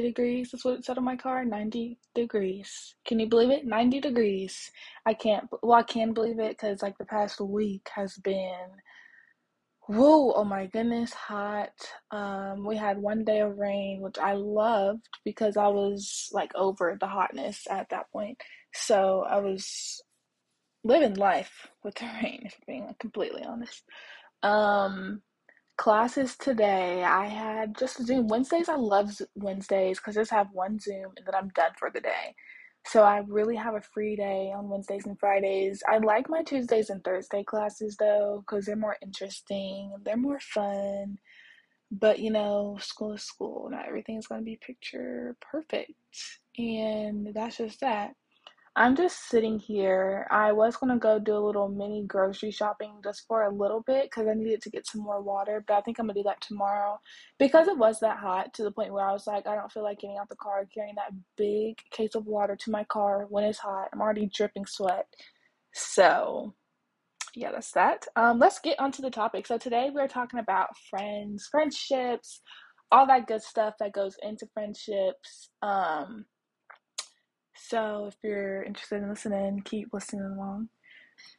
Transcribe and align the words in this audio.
degrees. 0.00 0.50
That's 0.50 0.64
what 0.64 0.78
it 0.78 0.84
said 0.84 0.98
on 0.98 1.04
my 1.04 1.16
car. 1.16 1.44
90 1.44 1.98
degrees. 2.14 2.94
Can 3.04 3.20
you 3.20 3.28
believe 3.28 3.50
it? 3.50 3.66
90 3.66 4.00
degrees. 4.00 4.70
I 5.04 5.14
can't, 5.14 5.48
well, 5.62 5.78
I 5.78 5.82
can 5.82 6.12
believe 6.12 6.38
it 6.38 6.56
because 6.56 6.82
like 6.82 6.98
the 6.98 7.04
past 7.04 7.40
week 7.40 7.88
has 7.94 8.16
been, 8.16 8.68
whoa, 9.86 10.32
oh 10.32 10.44
my 10.44 10.66
goodness, 10.66 11.12
hot. 11.12 11.72
Um, 12.10 12.64
we 12.64 12.76
had 12.76 12.98
one 12.98 13.24
day 13.24 13.40
of 13.40 13.58
rain, 13.58 14.00
which 14.00 14.18
I 14.18 14.32
loved 14.34 15.08
because 15.24 15.56
I 15.56 15.68
was 15.68 16.28
like 16.32 16.52
over 16.54 16.96
the 16.98 17.06
hotness 17.06 17.66
at 17.68 17.88
that 17.90 18.10
point. 18.12 18.38
So 18.72 19.24
I 19.28 19.38
was 19.38 20.02
living 20.84 21.14
life 21.14 21.68
with 21.84 21.94
the 21.96 22.06
rain, 22.22 22.42
if 22.44 22.56
being 22.66 22.88
completely 22.98 23.42
honest. 23.44 23.82
Um, 24.42 25.22
classes 25.82 26.36
today, 26.36 27.02
I 27.02 27.26
had 27.26 27.76
just 27.76 28.06
Zoom. 28.06 28.28
Wednesdays, 28.28 28.68
I 28.68 28.76
love 28.76 29.20
Wednesdays 29.34 29.98
because 29.98 30.16
I 30.16 30.20
just 30.20 30.30
have 30.30 30.46
one 30.52 30.78
Zoom 30.78 31.10
and 31.16 31.26
then 31.26 31.34
I'm 31.34 31.48
done 31.56 31.72
for 31.76 31.90
the 31.90 32.00
day. 32.00 32.36
So 32.86 33.02
I 33.02 33.24
really 33.26 33.56
have 33.56 33.74
a 33.74 33.80
free 33.80 34.14
day 34.14 34.52
on 34.56 34.68
Wednesdays 34.68 35.06
and 35.06 35.18
Fridays. 35.18 35.82
I 35.88 35.98
like 35.98 36.28
my 36.28 36.44
Tuesdays 36.44 36.88
and 36.88 37.02
Thursday 37.02 37.42
classes 37.42 37.96
though 37.98 38.44
because 38.46 38.64
they're 38.64 38.76
more 38.76 38.96
interesting, 39.02 39.92
they're 40.04 40.16
more 40.16 40.38
fun. 40.38 41.18
But 41.90 42.20
you 42.20 42.30
know, 42.30 42.78
school 42.80 43.14
is 43.14 43.24
school. 43.24 43.68
Not 43.68 43.88
everything 43.88 44.18
is 44.18 44.28
going 44.28 44.40
to 44.40 44.44
be 44.44 44.60
picture 44.64 45.34
perfect. 45.40 45.90
And 46.58 47.34
that's 47.34 47.56
just 47.56 47.80
that. 47.80 48.12
I'm 48.74 48.96
just 48.96 49.28
sitting 49.28 49.58
here. 49.58 50.26
I 50.30 50.52
was 50.52 50.76
gonna 50.76 50.98
go 50.98 51.18
do 51.18 51.36
a 51.36 51.44
little 51.44 51.68
mini 51.68 52.04
grocery 52.06 52.50
shopping 52.50 52.94
just 53.04 53.26
for 53.26 53.42
a 53.42 53.54
little 53.54 53.82
bit 53.82 54.04
because 54.04 54.26
I 54.26 54.32
needed 54.34 54.62
to 54.62 54.70
get 54.70 54.86
some 54.86 55.02
more 55.02 55.20
water, 55.20 55.62
but 55.66 55.74
I 55.74 55.80
think 55.82 55.98
I'm 55.98 56.06
gonna 56.06 56.18
do 56.18 56.22
that 56.22 56.40
tomorrow 56.40 56.98
because 57.38 57.68
it 57.68 57.76
was 57.76 58.00
that 58.00 58.16
hot 58.16 58.54
to 58.54 58.62
the 58.62 58.70
point 58.70 58.92
where 58.94 59.06
I 59.06 59.12
was 59.12 59.26
like, 59.26 59.46
I 59.46 59.56
don't 59.56 59.70
feel 59.70 59.82
like 59.82 60.00
getting 60.00 60.16
out 60.16 60.30
the 60.30 60.36
car, 60.36 60.66
carrying 60.72 60.94
that 60.94 61.12
big 61.36 61.76
case 61.90 62.14
of 62.14 62.26
water 62.26 62.56
to 62.56 62.70
my 62.70 62.84
car 62.84 63.26
when 63.28 63.44
it's 63.44 63.58
hot. 63.58 63.88
I'm 63.92 64.00
already 64.00 64.30
dripping 64.34 64.64
sweat. 64.64 65.06
So, 65.74 66.54
yeah, 67.34 67.52
that's 67.52 67.72
that. 67.72 68.06
Um, 68.16 68.38
let's 68.38 68.58
get 68.58 68.80
onto 68.80 69.02
the 69.02 69.10
topic. 69.10 69.46
So, 69.46 69.58
today 69.58 69.90
we're 69.92 70.08
talking 70.08 70.40
about 70.40 70.76
friends, 70.90 71.46
friendships, 71.50 72.40
all 72.90 73.06
that 73.06 73.26
good 73.26 73.42
stuff 73.42 73.74
that 73.80 73.92
goes 73.92 74.16
into 74.22 74.46
friendships. 74.54 75.50
Um, 75.60 76.24
so 77.72 78.06
if 78.08 78.16
you're 78.22 78.62
interested 78.62 79.02
in 79.02 79.08
listening, 79.08 79.62
keep 79.64 79.88
listening 79.94 80.26
along. 80.26 80.68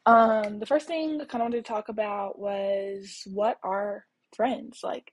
Um, 0.07 0.59
the 0.59 0.65
first 0.65 0.87
thing 0.87 1.21
I 1.21 1.25
kind 1.25 1.41
of 1.43 1.45
wanted 1.45 1.63
to 1.63 1.71
talk 1.71 1.89
about 1.89 2.39
was 2.39 3.21
what 3.27 3.57
are 3.63 4.05
friends? 4.35 4.79
Like 4.83 5.11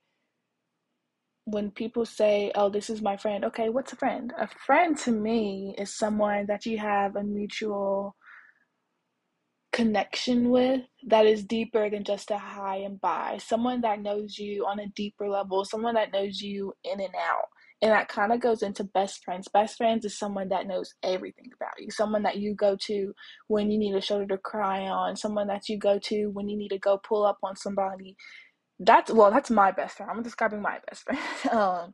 when 1.45 1.69
people 1.69 2.05
say, 2.05 2.51
"Oh, 2.55 2.69
this 2.69 2.89
is 2.89 3.03
my 3.03 3.17
friend." 3.17 3.45
Okay, 3.45 3.69
what's 3.69 3.93
a 3.93 3.97
friend? 3.97 4.33
A 4.39 4.47
friend 4.47 4.97
to 4.99 5.11
me 5.11 5.75
is 5.77 5.95
someone 5.95 6.47
that 6.47 6.65
you 6.65 6.79
have 6.79 7.15
a 7.15 7.23
mutual 7.23 8.15
connection 9.71 10.49
with 10.49 10.81
that 11.07 11.25
is 11.25 11.43
deeper 11.43 11.89
than 11.89 12.03
just 12.03 12.31
a 12.31 12.37
hi 12.37 12.77
and 12.77 12.99
bye. 12.99 13.37
Someone 13.39 13.81
that 13.81 14.01
knows 14.01 14.37
you 14.39 14.65
on 14.65 14.79
a 14.79 14.87
deeper 14.87 15.29
level, 15.29 15.65
someone 15.65 15.93
that 15.95 16.11
knows 16.11 16.41
you 16.41 16.73
in 16.83 16.99
and 16.99 17.15
out. 17.15 17.47
And 17.81 17.91
that 17.91 18.09
kind 18.09 18.31
of 18.31 18.39
goes 18.39 18.61
into 18.61 18.83
best 18.83 19.23
friends. 19.23 19.47
Best 19.47 19.77
friends 19.77 20.05
is 20.05 20.17
someone 20.17 20.49
that 20.49 20.67
knows 20.67 20.93
everything 21.01 21.49
about 21.55 21.73
you, 21.79 21.89
someone 21.89 22.21
that 22.23 22.37
you 22.37 22.53
go 22.53 22.77
to 22.81 23.13
when 23.47 23.71
you 23.71 23.79
need 23.79 23.95
a 23.95 24.01
shoulder 24.01 24.27
to 24.27 24.37
cry 24.37 24.81
on, 24.81 25.15
someone 25.15 25.47
that 25.47 25.67
you 25.67 25.77
go 25.77 25.97
to 25.99 26.27
when 26.27 26.47
you 26.47 26.55
need 26.55 26.69
to 26.69 26.77
go 26.77 26.99
pull 26.99 27.25
up 27.25 27.39
on 27.41 27.55
somebody. 27.55 28.15
That's 28.79 29.11
well, 29.11 29.31
that's 29.31 29.49
my 29.49 29.71
best 29.71 29.97
friend. 29.97 30.11
I'm 30.11 30.21
describing 30.21 30.61
my 30.61 30.77
best 30.87 31.03
friend. 31.03 31.19
um, 31.51 31.93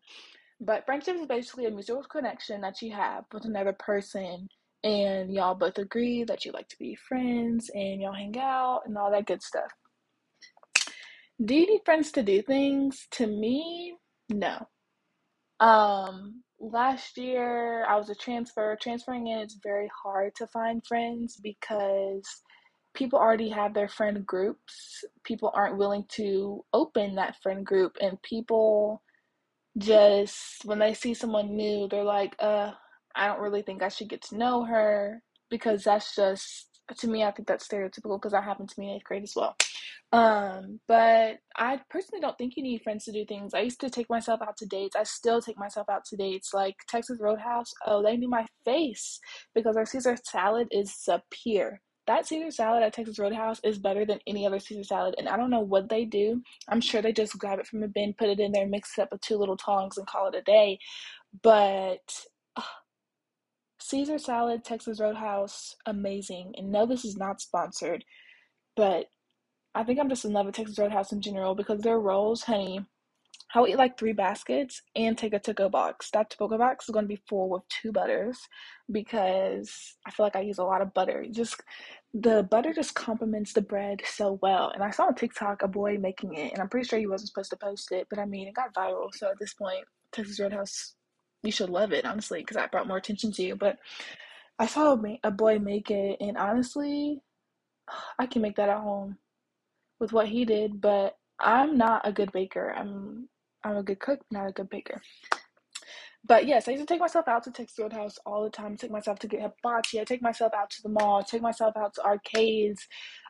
but 0.59 0.85
friendship 0.85 1.15
is 1.17 1.27
basically 1.27 1.65
a 1.65 1.71
mutual 1.71 2.03
connection 2.03 2.61
that 2.61 2.81
you 2.81 2.91
have 2.93 3.25
with 3.31 3.45
another 3.45 3.73
person, 3.73 4.49
and 4.83 5.33
y'all 5.33 5.55
both 5.55 5.77
agree 5.77 6.23
that 6.25 6.43
you 6.43 6.51
like 6.51 6.67
to 6.69 6.77
be 6.79 6.97
friends, 7.07 7.69
and 7.73 8.01
y'all 8.01 8.13
hang 8.13 8.37
out 8.39 8.81
and 8.85 8.97
all 8.97 9.11
that 9.11 9.27
good 9.27 9.41
stuff. 9.41 9.71
Do 11.43 11.53
you 11.53 11.67
need 11.67 11.81
friends 11.85 12.11
to 12.13 12.23
do 12.23 12.41
things? 12.41 13.07
To 13.11 13.27
me, 13.27 13.95
no. 14.29 14.67
Um, 15.59 16.43
last 16.59 17.17
year 17.17 17.85
I 17.85 17.95
was 17.97 18.09
a 18.09 18.15
transfer. 18.15 18.77
Transferring 18.81 19.27
in, 19.27 19.39
it's 19.39 19.57
very 19.63 19.89
hard 20.03 20.35
to 20.35 20.47
find 20.47 20.85
friends 20.85 21.37
because 21.41 22.23
people 22.93 23.19
already 23.19 23.49
have 23.49 23.73
their 23.73 23.87
friend 23.89 24.25
groups. 24.25 25.03
People 25.23 25.51
aren't 25.53 25.77
willing 25.77 26.05
to 26.09 26.63
open 26.73 27.15
that 27.15 27.41
friend 27.41 27.65
group, 27.65 27.97
and 28.01 28.21
people 28.23 29.01
just 29.77 30.65
when 30.65 30.79
they 30.79 30.93
see 30.93 31.13
someone 31.13 31.55
new, 31.55 31.87
they're 31.89 32.03
like, 32.03 32.35
"Uh, 32.39 32.73
I 33.15 33.27
don't 33.27 33.41
really 33.41 33.61
think 33.63 33.83
I 33.83 33.89
should 33.89 34.09
get 34.09 34.21
to 34.23 34.37
know 34.37 34.63
her," 34.65 35.23
because 35.49 35.83
that's 35.85 36.15
just 36.15 36.76
to 36.95 37.07
me. 37.07 37.23
I 37.23 37.31
think 37.31 37.47
that's 37.47 37.67
stereotypical 37.67 38.17
because 38.17 38.31
that 38.31 38.43
happened 38.43 38.69
to 38.69 38.79
me 38.79 38.89
in 38.89 38.95
eighth 38.95 39.03
grade 39.03 39.23
as 39.23 39.33
well. 39.35 39.55
Um, 40.13 40.79
but 40.87 41.39
I 41.57 41.81
personally 41.89 42.21
don't 42.21 42.37
think 42.37 42.55
you 42.55 42.63
need 42.63 42.81
friends 42.81 43.05
to 43.05 43.11
do 43.11 43.25
things. 43.25 43.53
I 43.53 43.59
used 43.59 43.81
to 43.81 43.89
take 43.89 44.09
myself 44.09 44.41
out 44.41 44.57
to 44.57 44.65
dates. 44.65 44.95
I 44.95 45.03
still 45.03 45.41
take 45.41 45.57
myself 45.57 45.89
out 45.89 46.05
to 46.05 46.15
dates. 46.15 46.53
Like 46.53 46.75
Texas 46.87 47.19
Roadhouse, 47.19 47.73
oh, 47.85 48.01
they 48.01 48.15
knew 48.15 48.29
my 48.29 48.45
face 48.63 49.19
because 49.53 49.75
our 49.75 49.85
Caesar 49.85 50.17
salad 50.23 50.67
is 50.71 50.93
superior. 50.95 51.81
That 52.07 52.25
Caesar 52.25 52.51
salad 52.51 52.83
at 52.83 52.93
Texas 52.93 53.19
Roadhouse 53.19 53.59
is 53.65 53.77
better 53.77 54.05
than 54.05 54.19
any 54.25 54.47
other 54.47 54.59
Caesar 54.59 54.85
salad. 54.85 55.15
And 55.17 55.27
I 55.27 55.35
don't 55.35 55.49
know 55.49 55.59
what 55.59 55.89
they 55.89 56.05
do. 56.05 56.41
I'm 56.69 56.79
sure 56.79 57.01
they 57.01 57.11
just 57.11 57.37
grab 57.37 57.59
it 57.59 57.67
from 57.67 57.83
a 57.83 57.87
bin, 57.89 58.13
put 58.17 58.29
it 58.29 58.39
in 58.39 58.53
there, 58.53 58.65
mix 58.65 58.97
it 58.97 59.01
up 59.01 59.11
with 59.11 59.19
two 59.19 59.35
little 59.35 59.57
tongs, 59.57 59.97
and 59.97 60.07
call 60.07 60.29
it 60.29 60.35
a 60.35 60.41
day. 60.41 60.79
But 61.43 61.99
Caesar 63.79 64.17
salad, 64.17 64.63
Texas 64.63 64.99
Roadhouse, 64.99 65.75
amazing. 65.85 66.53
And 66.57 66.71
no, 66.71 66.85
this 66.85 67.05
is 67.05 67.17
not 67.17 67.41
sponsored, 67.41 68.03
but 68.75 69.05
I 69.75 69.83
think 69.83 69.99
I'm 69.99 70.09
just 70.09 70.25
in 70.25 70.33
love 70.33 70.47
with 70.47 70.55
Texas 70.55 70.79
Roadhouse 70.79 71.11
in 71.11 71.21
general 71.21 71.55
because 71.55 71.81
their 71.81 71.99
rolls, 71.99 72.43
honey, 72.43 72.85
I'll 73.53 73.67
eat 73.67 73.77
like 73.77 73.97
three 73.97 74.11
baskets 74.13 74.81
and 74.95 75.17
take 75.17 75.33
a 75.33 75.39
to-go 75.39 75.69
box. 75.69 76.09
That 76.11 76.29
to-go 76.31 76.57
box 76.57 76.89
is 76.89 76.93
going 76.93 77.05
to 77.05 77.15
be 77.15 77.21
full 77.29 77.49
with 77.49 77.61
two 77.69 77.91
butters 77.91 78.39
because 78.91 79.95
I 80.05 80.11
feel 80.11 80.25
like 80.25 80.35
I 80.35 80.41
use 80.41 80.57
a 80.57 80.63
lot 80.63 80.81
of 80.81 80.93
butter. 80.93 81.25
Just 81.31 81.61
the 82.13 82.43
butter 82.43 82.73
just 82.73 82.95
complements 82.95 83.53
the 83.53 83.61
bread 83.61 84.01
so 84.05 84.37
well. 84.41 84.71
And 84.73 84.83
I 84.83 84.89
saw 84.89 85.05
on 85.05 85.15
TikTok 85.15 85.61
a 85.61 85.67
boy 85.67 85.97
making 85.97 86.33
it, 86.33 86.51
and 86.51 86.61
I'm 86.61 86.67
pretty 86.67 86.87
sure 86.87 86.99
he 86.99 87.07
wasn't 87.07 87.29
supposed 87.29 87.51
to 87.51 87.57
post 87.57 87.91
it, 87.91 88.07
but 88.09 88.19
I 88.19 88.25
mean, 88.25 88.47
it 88.47 88.55
got 88.55 88.73
viral. 88.73 89.09
So 89.13 89.29
at 89.29 89.39
this 89.39 89.53
point, 89.53 89.85
Texas 90.11 90.39
Roadhouse, 90.39 90.95
you 91.47 91.51
should 91.51 91.71
love 91.71 91.93
it, 91.93 92.05
honestly, 92.05 92.41
because 92.41 92.55
that 92.55 92.71
brought 92.71 92.87
more 92.87 92.97
attention 92.97 93.31
to 93.33 93.43
you. 93.43 93.55
But 93.55 93.77
I 94.59 94.67
saw 94.67 94.93
a, 94.93 95.19
a 95.23 95.31
boy 95.31 95.59
make 95.59 95.89
it, 95.89 96.17
and 96.21 96.37
honestly, 96.37 97.21
I 98.19 98.27
can 98.27 98.41
make 98.43 98.57
that 98.57 98.69
at 98.69 98.81
home 98.81 99.17
with 99.99 100.13
what 100.13 100.27
he 100.27 100.45
did, 100.45 100.79
but 100.81 101.17
I'm 101.39 101.77
not 101.77 102.07
a 102.07 102.11
good 102.11 102.31
baker. 102.31 102.73
I'm 102.77 103.29
I'm 103.63 103.77
a 103.77 103.83
good 103.83 103.99
cook, 103.99 104.19
not 104.31 104.49
a 104.49 104.51
good 104.51 104.69
baker. 104.69 105.01
But 106.25 106.45
yes, 106.45 106.67
I 106.67 106.71
used 106.71 106.85
to 106.85 106.93
take 106.93 106.99
myself 106.99 107.27
out 107.27 107.43
to 107.43 107.51
Texas 107.51 107.79
Roadhouse 107.79 108.19
all 108.25 108.43
the 108.43 108.49
time. 108.49 108.75
Take 108.75 108.91
myself 108.91 109.19
to 109.19 109.27
get 109.27 109.41
hibachi. 109.41 110.01
I 110.01 110.03
take 110.03 110.21
myself 110.21 110.53
out 110.53 110.69
to 110.71 110.81
the 110.83 110.89
mall. 110.89 111.23
Take 111.23 111.41
myself 111.41 111.77
out 111.77 111.93
to 111.95 112.05
arcades. 112.05 112.85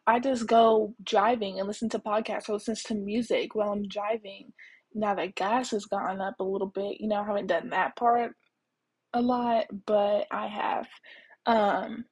I 0.08 0.20
just 0.20 0.48
go 0.48 0.96
driving 1.04 1.60
and 1.60 1.68
listen 1.68 1.90
to 1.90 2.00
podcasts 2.00 2.50
or 2.50 2.54
listen 2.54 2.76
to 2.76 2.96
music 2.96 3.54
while 3.54 3.72
I'm 3.72 3.88
driving. 3.88 4.52
Now 4.98 5.16
that 5.16 5.36
gas 5.36 5.72
has 5.72 5.86
gone 5.86 6.22
up 6.22 6.36
a 6.40 6.44
little 6.44 6.68
bit, 6.68 7.00
you 7.00 7.08
know, 7.08 7.22
I 7.22 7.26
haven't 7.26 7.48
done 7.48 7.70
that 7.70 7.96
part 7.96 8.34
a 9.14 9.22
lot, 9.22 9.66
but 9.86 10.28
I 10.32 10.48
have. 10.48 10.88
Um, 11.46 12.06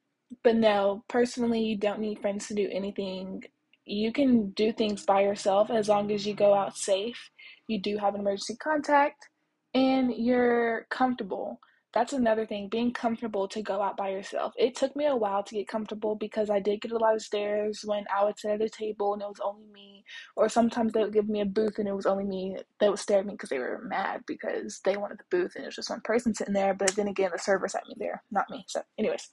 but 0.44 0.56
no, 0.56 1.04
personally, 1.08 1.62
you 1.62 1.78
don't 1.78 2.00
need 2.00 2.20
friends 2.22 2.48
to 2.48 2.54
do 2.54 2.70
anything 2.72 3.44
you 3.86 4.12
can 4.12 4.50
do 4.52 4.74
things 4.74 5.06
by 5.06 5.22
yourself 5.22 5.70
as 5.70 5.88
long 5.88 6.12
as 6.12 6.26
you 6.26 6.34
go 6.34 6.54
out 6.54 6.76
safe, 6.76 7.30
you 7.68 7.80
do 7.80 7.98
have 7.98 8.16
an 8.16 8.22
emergency 8.22 8.56
contact, 8.56 9.30
and 9.74 10.12
you're 10.16 10.88
comfortable. 10.90 11.60
That's 11.96 12.12
another 12.12 12.46
thing, 12.46 12.68
being 12.68 12.92
comfortable 12.92 13.48
to 13.48 13.62
go 13.62 13.82
out 13.82 13.96
by 13.96 14.10
yourself. 14.10 14.54
It 14.58 14.76
took 14.76 14.98
me 14.98 15.06
a 15.06 15.16
while 15.16 15.44
to 15.44 15.56
get 15.56 15.70
comfortable 15.70 16.14
because 16.16 16.50
I 16.50 16.60
did 16.60 16.82
get 16.82 16.92
a 16.92 16.98
lot 16.98 17.16
of 17.16 17.22
stares 17.22 17.84
when 17.86 18.04
I 18.14 18.26
would 18.26 18.38
sit 18.38 18.52
at 18.52 18.62
a 18.62 18.68
table 18.68 19.14
and 19.14 19.22
it 19.22 19.30
was 19.30 19.40
only 19.42 19.66
me. 19.74 20.04
Or 20.36 20.50
sometimes 20.50 20.92
they 20.92 21.02
would 21.02 21.14
give 21.14 21.30
me 21.30 21.40
a 21.40 21.46
booth 21.46 21.80
and 21.80 21.88
it 21.88 21.96
was 21.96 22.06
only 22.06 22.26
me. 22.26 22.58
They 22.82 22.90
would 22.90 23.00
stare 23.00 23.20
at 23.20 23.26
me 23.26 23.32
because 23.32 23.48
they 23.48 23.60
were 23.60 23.82
mad 23.88 24.24
because 24.28 24.82
they 24.84 24.98
wanted 24.98 25.20
the 25.20 25.38
booth 25.38 25.56
and 25.56 25.64
it 25.64 25.68
was 25.68 25.76
just 25.78 25.90
one 25.90 26.02
person 26.02 26.36
sitting 26.36 26.54
there. 26.54 26.74
But 26.74 26.94
then 26.98 27.08
again, 27.08 27.32
the 27.32 27.40
server 27.40 27.70
sat 27.70 27.88
me 27.88 27.96
there, 27.98 28.22
not 28.30 28.50
me. 28.50 28.66
So, 28.68 28.82
anyways, 29.00 29.30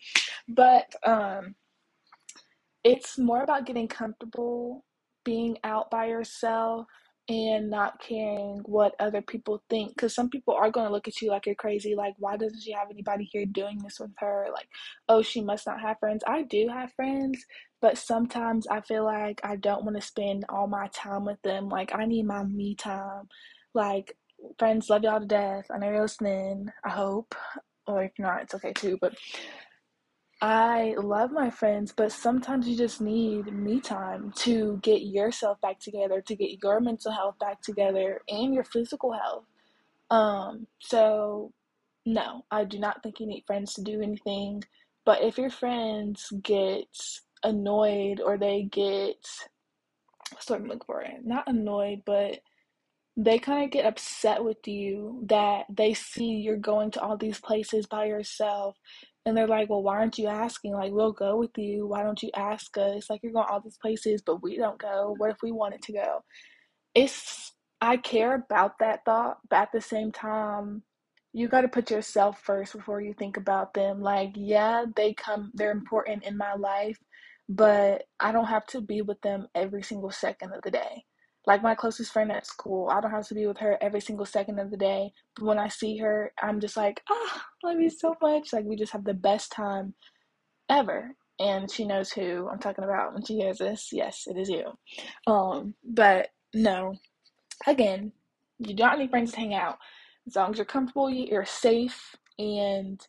but 0.46 0.94
um, 1.04 1.56
it's 2.84 3.19
more 3.19 3.42
about 3.42 3.66
getting 3.66 3.88
comfortable 3.88 4.84
being 5.25 5.58
out 5.64 5.90
by 5.90 6.06
yourself 6.06 6.86
and 7.28 7.70
not 7.70 8.00
caring 8.00 8.60
what 8.64 8.94
other 8.98 9.22
people 9.22 9.62
think 9.70 9.90
because 9.94 10.14
some 10.14 10.28
people 10.28 10.54
are 10.54 10.70
going 10.70 10.86
to 10.86 10.92
look 10.92 11.06
at 11.06 11.22
you 11.22 11.30
like 11.30 11.46
you're 11.46 11.54
crazy 11.54 11.94
like 11.94 12.14
why 12.19 12.36
doesn't 12.36 12.60
she 12.60 12.72
have 12.72 12.90
anybody 12.90 13.28
here 13.30 13.46
doing 13.46 13.78
this 13.78 14.00
with 14.00 14.10
her 14.19 14.48
like 14.52 14.66
oh 15.08 15.22
she 15.22 15.40
must 15.40 15.66
not 15.66 15.80
have 15.80 15.98
friends 16.00 16.24
i 16.26 16.42
do 16.42 16.69
have 16.69 16.92
friends 16.94 17.44
but 17.80 17.96
sometimes 17.96 18.66
i 18.66 18.80
feel 18.80 19.04
like 19.04 19.40
i 19.44 19.54
don't 19.54 19.84
want 19.84 19.96
to 19.96 20.02
spend 20.02 20.44
all 20.48 20.66
my 20.66 20.88
time 20.88 21.24
with 21.24 21.40
them 21.42 21.69
like 21.69 21.94
i 21.94 22.04
need 22.04 22.26
my 22.26 22.42
me 22.42 22.74
time 22.74 23.28
like 23.72 24.16
friends, 24.58 24.90
love 24.90 25.02
y'all 25.02 25.20
to 25.20 25.26
death. 25.26 25.66
I 25.70 25.78
know 25.78 25.90
you're 25.90 26.02
listening. 26.02 26.69
I 26.84 26.90
hope, 26.90 27.34
or 27.86 28.04
if 28.04 28.12
not, 28.19 28.42
it's 28.42 28.54
okay 28.54 28.72
too. 28.72 28.98
But 29.00 29.14
I 30.42 30.96
love 30.98 31.30
my 31.30 31.50
friends, 31.50 31.94
but 31.96 32.10
sometimes 32.10 32.68
you 32.68 32.76
just 32.76 33.00
need 33.00 33.46
me 33.52 33.80
time 33.80 34.32
to 34.38 34.80
get 34.82 35.02
yourself 35.02 35.60
back 35.60 35.78
together, 35.78 36.20
to 36.20 36.34
get 36.34 36.60
your 36.60 36.80
mental 36.80 37.12
health 37.12 37.38
back 37.38 37.62
together, 37.62 38.20
and 38.28 38.52
your 38.52 38.64
physical 38.64 39.12
health. 39.12 39.44
Um, 40.10 40.66
so 40.80 41.52
no, 42.04 42.44
I 42.50 42.64
do 42.64 42.80
not 42.80 43.04
think 43.04 43.20
you 43.20 43.26
need 43.26 43.44
friends 43.46 43.74
to 43.74 43.82
do 43.82 44.02
anything. 44.02 44.64
But 45.04 45.22
if 45.22 45.38
your 45.38 45.50
friends 45.50 46.32
get 46.42 46.88
annoyed 47.44 48.20
or 48.20 48.36
they 48.36 48.64
get 48.64 49.24
what's 50.32 50.46
the 50.46 50.58
looking 50.58 50.80
for? 50.84 51.04
Not 51.22 51.46
annoyed, 51.46 52.02
but 52.04 52.40
they 53.16 53.38
kind 53.38 53.64
of 53.64 53.70
get 53.70 53.86
upset 53.86 54.42
with 54.42 54.66
you 54.66 55.22
that 55.28 55.66
they 55.70 55.94
see 55.94 56.32
you're 56.32 56.56
going 56.56 56.90
to 56.92 57.00
all 57.00 57.16
these 57.16 57.38
places 57.38 57.86
by 57.86 58.06
yourself 58.06 58.76
and 59.26 59.36
they're 59.36 59.46
like 59.46 59.70
well 59.70 59.82
why 59.82 59.98
aren't 59.98 60.19
you 60.19 60.28
asking? 60.28 60.74
Like 60.74 60.92
we'll 60.92 61.12
go 61.12 61.36
with 61.38 61.56
you. 61.56 61.86
Why 61.86 62.02
don't 62.02 62.22
you 62.22 62.30
ask 62.36 62.76
us? 62.78 63.08
Like 63.10 63.20
you're 63.22 63.32
going 63.32 63.46
all 63.48 63.60
these 63.60 63.78
places 63.78 64.22
but 64.22 64.42
we 64.42 64.56
don't 64.56 64.78
go. 64.78 65.14
What 65.19 65.30
if 65.30 65.38
we 65.42 65.52
wanted 65.52 65.82
to 65.82 65.92
go? 65.92 66.24
It's 66.94 67.52
i 67.80 67.96
care 67.96 68.34
about 68.36 68.78
that 68.78 69.00
thought 69.04 69.38
but 69.50 69.56
at 69.56 69.72
the 69.72 69.80
same 69.80 70.12
time 70.12 70.82
you 71.32 71.48
got 71.48 71.62
to 71.62 71.69
put 71.69 71.90
yourself 71.90 72.40
first 72.44 72.72
before 72.74 73.00
you 73.00 73.14
think 73.14 73.36
about 73.36 73.74
them. 73.74 74.00
Like 74.02 74.32
yeah 74.36 74.84
they 74.96 75.14
come 75.14 75.50
they're 75.54 75.72
important 75.72 76.24
in 76.24 76.36
my 76.36 76.54
life 76.54 76.98
but 77.48 78.04
i 78.20 78.32
don't 78.32 78.46
have 78.46 78.66
to 78.66 78.80
be 78.80 79.02
with 79.02 79.20
them 79.22 79.46
every 79.54 79.82
single 79.82 80.10
second 80.10 80.52
of 80.52 80.62
the 80.62 80.70
day 80.70 81.04
like 81.46 81.62
my 81.62 81.74
closest 81.74 82.12
friend 82.12 82.30
at 82.30 82.46
school, 82.46 82.88
I 82.88 83.00
don't 83.00 83.10
have 83.10 83.26
to 83.28 83.34
be 83.34 83.46
with 83.46 83.58
her 83.58 83.76
every 83.80 84.00
single 84.00 84.26
second 84.26 84.58
of 84.58 84.70
the 84.70 84.76
day. 84.76 85.12
But 85.36 85.46
when 85.46 85.58
I 85.58 85.68
see 85.68 85.96
her, 85.98 86.32
I'm 86.40 86.60
just 86.60 86.76
like, 86.76 87.02
ah, 87.10 87.14
oh, 87.64 87.68
love 87.68 87.80
you 87.80 87.90
so 87.90 88.14
much. 88.22 88.52
Like 88.52 88.64
we 88.64 88.76
just 88.76 88.92
have 88.92 89.04
the 89.04 89.14
best 89.14 89.50
time 89.52 89.94
ever. 90.68 91.16
And 91.40 91.70
she 91.70 91.84
knows 91.84 92.12
who 92.12 92.48
I'm 92.48 92.60
talking 92.60 92.84
about 92.84 93.14
when 93.14 93.24
she 93.24 93.38
hears 93.38 93.58
this. 93.58 93.88
Yes, 93.92 94.24
it 94.26 94.38
is 94.38 94.48
you. 94.48 94.72
Um, 95.26 95.74
but 95.84 96.28
no, 96.54 96.94
again, 97.66 98.12
you 98.58 98.74
don't 98.74 98.98
need 98.98 99.10
friends 99.10 99.32
to 99.32 99.38
hang 99.38 99.54
out. 99.54 99.78
As 100.26 100.36
long 100.36 100.52
as 100.52 100.58
you're 100.58 100.64
comfortable, 100.64 101.10
you're 101.10 101.44
safe, 101.44 102.14
and 102.38 103.04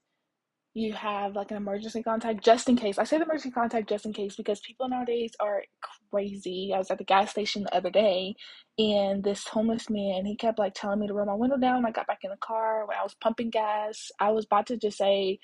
you 0.74 0.94
have 0.94 1.36
like 1.36 1.52
an 1.52 1.58
emergency 1.58 2.02
contact 2.02 2.44
just 2.44 2.68
in 2.68 2.76
case. 2.76 2.98
I 2.98 3.04
say 3.04 3.18
the 3.18 3.26
emergency 3.26 3.52
contact 3.52 3.90
just 3.90 4.06
in 4.06 4.14
case 4.14 4.36
because 4.36 4.60
people 4.62 4.90
nowadays 4.90 5.34
are 5.40 5.64
crazy. 6.10 6.72
I 6.74 6.80
was 6.80 6.90
at 6.90 6.98
the 6.98 7.04
gas 7.04 7.32
station 7.32 7.64
the 7.64 7.76
other 7.76 7.92
day 7.92 8.36
and 8.80 9.24
this 9.24 9.48
homeless 9.48 9.90
man, 9.90 10.26
he 10.26 10.36
kept 10.36 10.58
like 10.58 10.74
telling 10.74 11.00
me 11.00 11.08
to 11.08 11.14
roll 11.14 11.28
my 11.28 11.36
window 11.36 11.58
down. 11.58 11.86
I 11.86 11.92
got 11.92 12.08
back 12.08 12.20
in 12.24 12.32
the 12.32 12.38
car 12.38 12.88
when 12.88 12.98
I 12.98 13.04
was 13.04 13.16
pumping 13.22 13.52
gas. 13.52 14.12
I 14.20 14.32
was 14.32 14.46
about 14.46 14.66
to 14.68 14.78
just 14.78 14.98
say 14.98 15.40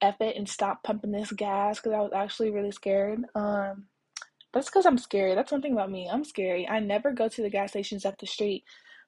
F 0.00 0.16
it 0.20 0.36
and 0.36 0.48
stop 0.48 0.82
pumping 0.82 1.12
this 1.12 1.32
gas 1.32 1.78
because 1.78 1.92
I 1.92 2.00
was 2.00 2.12
actually 2.14 2.50
really 2.50 2.72
scared. 2.72 3.20
Um, 3.34 3.84
that's 4.54 4.68
because 4.68 4.86
I'm 4.86 4.98
scary. 4.98 5.34
That's 5.34 5.52
one 5.52 5.62
thing 5.62 5.72
about 5.72 5.90
me. 5.90 6.08
I'm 6.10 6.24
scary. 6.24 6.68
I 6.68 6.80
never 6.80 7.12
go 7.12 7.28
to 7.28 7.42
the 7.42 7.50
gas 7.50 7.70
stations 7.70 8.06
up 8.06 8.18
the 8.18 8.26
street 8.26 8.64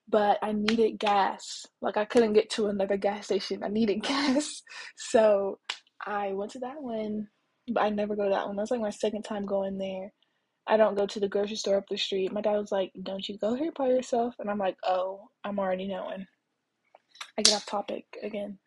but 0.09 0.39
I 0.43 0.53
needed 0.53 0.99
gas. 0.99 1.67
Like 1.81 1.97
I 1.97 2.05
couldn't 2.05 2.35
get 2.35 2.51
to 2.51 2.67
another 2.67 2.97
gas 2.97 3.27
station. 3.27 3.63
I 3.63 3.69
needed 3.69 4.03
gas. 4.03 4.63
So 4.97 5.59
I 6.07 6.33
went 6.33 6.53
to 6.53 6.59
that 6.61 6.81
one, 6.83 7.29
but 7.69 7.83
I 7.83 7.91
never 7.91 8.17
go 8.17 8.25
to 8.25 8.31
that 8.31 8.47
one. 8.47 8.57
That's 8.57 8.71
like 8.71 8.81
my 8.81 8.91
second 8.91 9.23
time 9.23 9.47
going 9.47 9.79
there. 9.79 10.13
I 10.67 10.77
don't 10.77 10.97
go 10.97 11.07
to 11.07 11.21
the 11.21 11.29
grocery 11.29 11.57
store 11.57 11.77
up 11.77 11.85
the 11.91 11.97
street. 11.97 12.33
My 12.33 12.41
dad 12.41 12.57
was 12.57 12.73
like, 12.73 12.93
Don't 13.03 13.29
you 13.29 13.39
go 13.39 13.55
here 13.55 13.73
by 13.77 13.89
yourself? 13.89 14.35
And 14.39 14.51
I'm 14.51 14.59
like, 14.59 14.77
Oh, 14.85 15.29
I'm 15.45 15.59
already 15.59 15.87
knowing. 15.87 16.27
I 17.39 17.43
get 17.43 17.55
off 17.55 17.67
topic 17.67 18.05
again. 18.23 18.59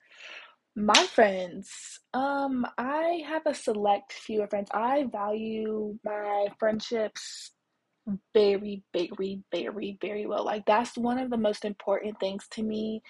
My 0.75 1.07
friends, 1.07 1.71
um, 2.13 2.65
I 2.77 3.23
have 3.27 3.47
a 3.47 3.53
select 3.55 4.13
few 4.13 4.43
of 4.43 4.51
friends. 4.51 4.69
I 4.71 5.05
value 5.11 5.97
my 6.05 6.47
friendships 6.59 7.51
very, 8.33 8.83
very, 8.93 9.41
very, 9.51 9.97
very 10.01 10.25
well. 10.25 10.45
Like 10.45 10.65
that's 10.65 10.97
one 10.97 11.19
of 11.19 11.29
the 11.29 11.37
most 11.37 11.65
important 11.65 12.19
things 12.19 12.47
to 12.51 12.63
me 12.63 13.01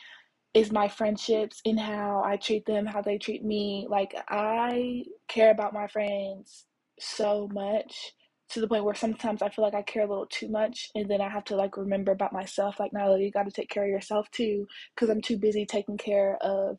is 0.53 0.71
my 0.71 0.87
friendships 0.87 1.61
and 1.65 1.79
how 1.79 2.23
I 2.25 2.37
treat 2.37 2.65
them, 2.65 2.85
how 2.85 3.01
they 3.01 3.17
treat 3.17 3.43
me. 3.43 3.87
Like 3.89 4.15
I 4.29 5.03
care 5.27 5.51
about 5.51 5.73
my 5.73 5.87
friends 5.87 6.65
so 6.99 7.47
much 7.53 8.13
to 8.49 8.61
the 8.61 8.67
point 8.67 8.85
where 8.85 8.95
sometimes 8.95 9.41
I 9.41 9.49
feel 9.49 9.65
like 9.65 9.75
I 9.75 9.81
care 9.81 10.05
a 10.05 10.09
little 10.09 10.25
too 10.27 10.47
much 10.49 10.89
and 10.95 11.09
then 11.09 11.21
I 11.21 11.29
have 11.29 11.43
to 11.45 11.55
like 11.55 11.77
remember 11.77 12.11
about 12.13 12.33
myself 12.33 12.79
like 12.79 12.91
Nyla 12.93 13.21
you 13.23 13.29
got 13.29 13.43
to 13.43 13.51
take 13.51 13.69
care 13.69 13.83
of 13.83 13.89
yourself 13.89 14.31
too 14.31 14.65
cuz 14.95 15.09
I'm 15.09 15.21
too 15.21 15.37
busy 15.37 15.65
taking 15.65 15.97
care 15.97 16.37
of 16.41 16.77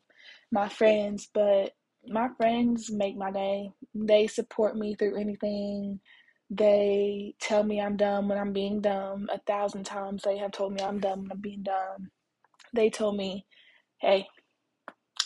my 0.51 0.67
friends 0.67 1.29
but 1.33 1.73
my 2.07 2.29
friends 2.37 2.91
make 2.91 3.15
my 3.17 3.31
day. 3.31 3.71
They 3.93 4.27
support 4.27 4.75
me 4.77 4.95
through 4.95 5.17
anything 5.19 5.99
they 6.49 7.35
tell 7.39 7.63
me 7.63 7.79
I'm 7.79 7.97
dumb 7.97 8.27
when 8.27 8.37
I'm 8.37 8.53
being 8.53 8.81
dumb. 8.81 9.27
A 9.31 9.39
thousand 9.39 9.83
times 9.83 10.23
they 10.23 10.37
have 10.37 10.51
told 10.51 10.73
me 10.73 10.81
I'm 10.81 10.99
dumb 10.99 11.23
when 11.23 11.31
I'm 11.31 11.41
being 11.41 11.63
dumb. 11.63 12.09
They 12.73 12.89
told 12.89 13.17
me, 13.17 13.45
hey, 13.99 14.27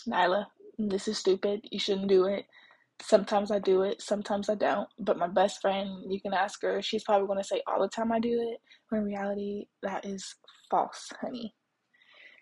Nyla, 0.08 0.48
this 0.78 1.08
is 1.08 1.18
stupid. 1.18 1.62
You 1.72 1.80
shouldn't 1.80 2.10
do 2.10 2.26
it. 2.26 2.46
Sometimes 3.02 3.52
I 3.52 3.60
do 3.60 3.82
it, 3.82 4.02
sometimes 4.02 4.50
I 4.50 4.56
don't. 4.56 4.88
But 5.00 5.18
my 5.18 5.28
best 5.28 5.62
friend, 5.62 6.06
you 6.10 6.22
can 6.22 6.34
ask 6.34 6.62
her, 6.62 6.82
she's 6.82 7.04
probably 7.04 7.28
going 7.28 7.40
to 7.40 7.44
say 7.44 7.62
all 7.68 7.82
the 7.82 7.90
time 7.90 8.12
I 8.12 8.20
do 8.20 8.50
it. 8.52 8.60
When 8.90 9.02
in 9.02 9.08
reality, 9.08 9.66
that 9.82 10.06
is 10.06 10.36
false, 10.70 11.12
honey. 11.20 11.54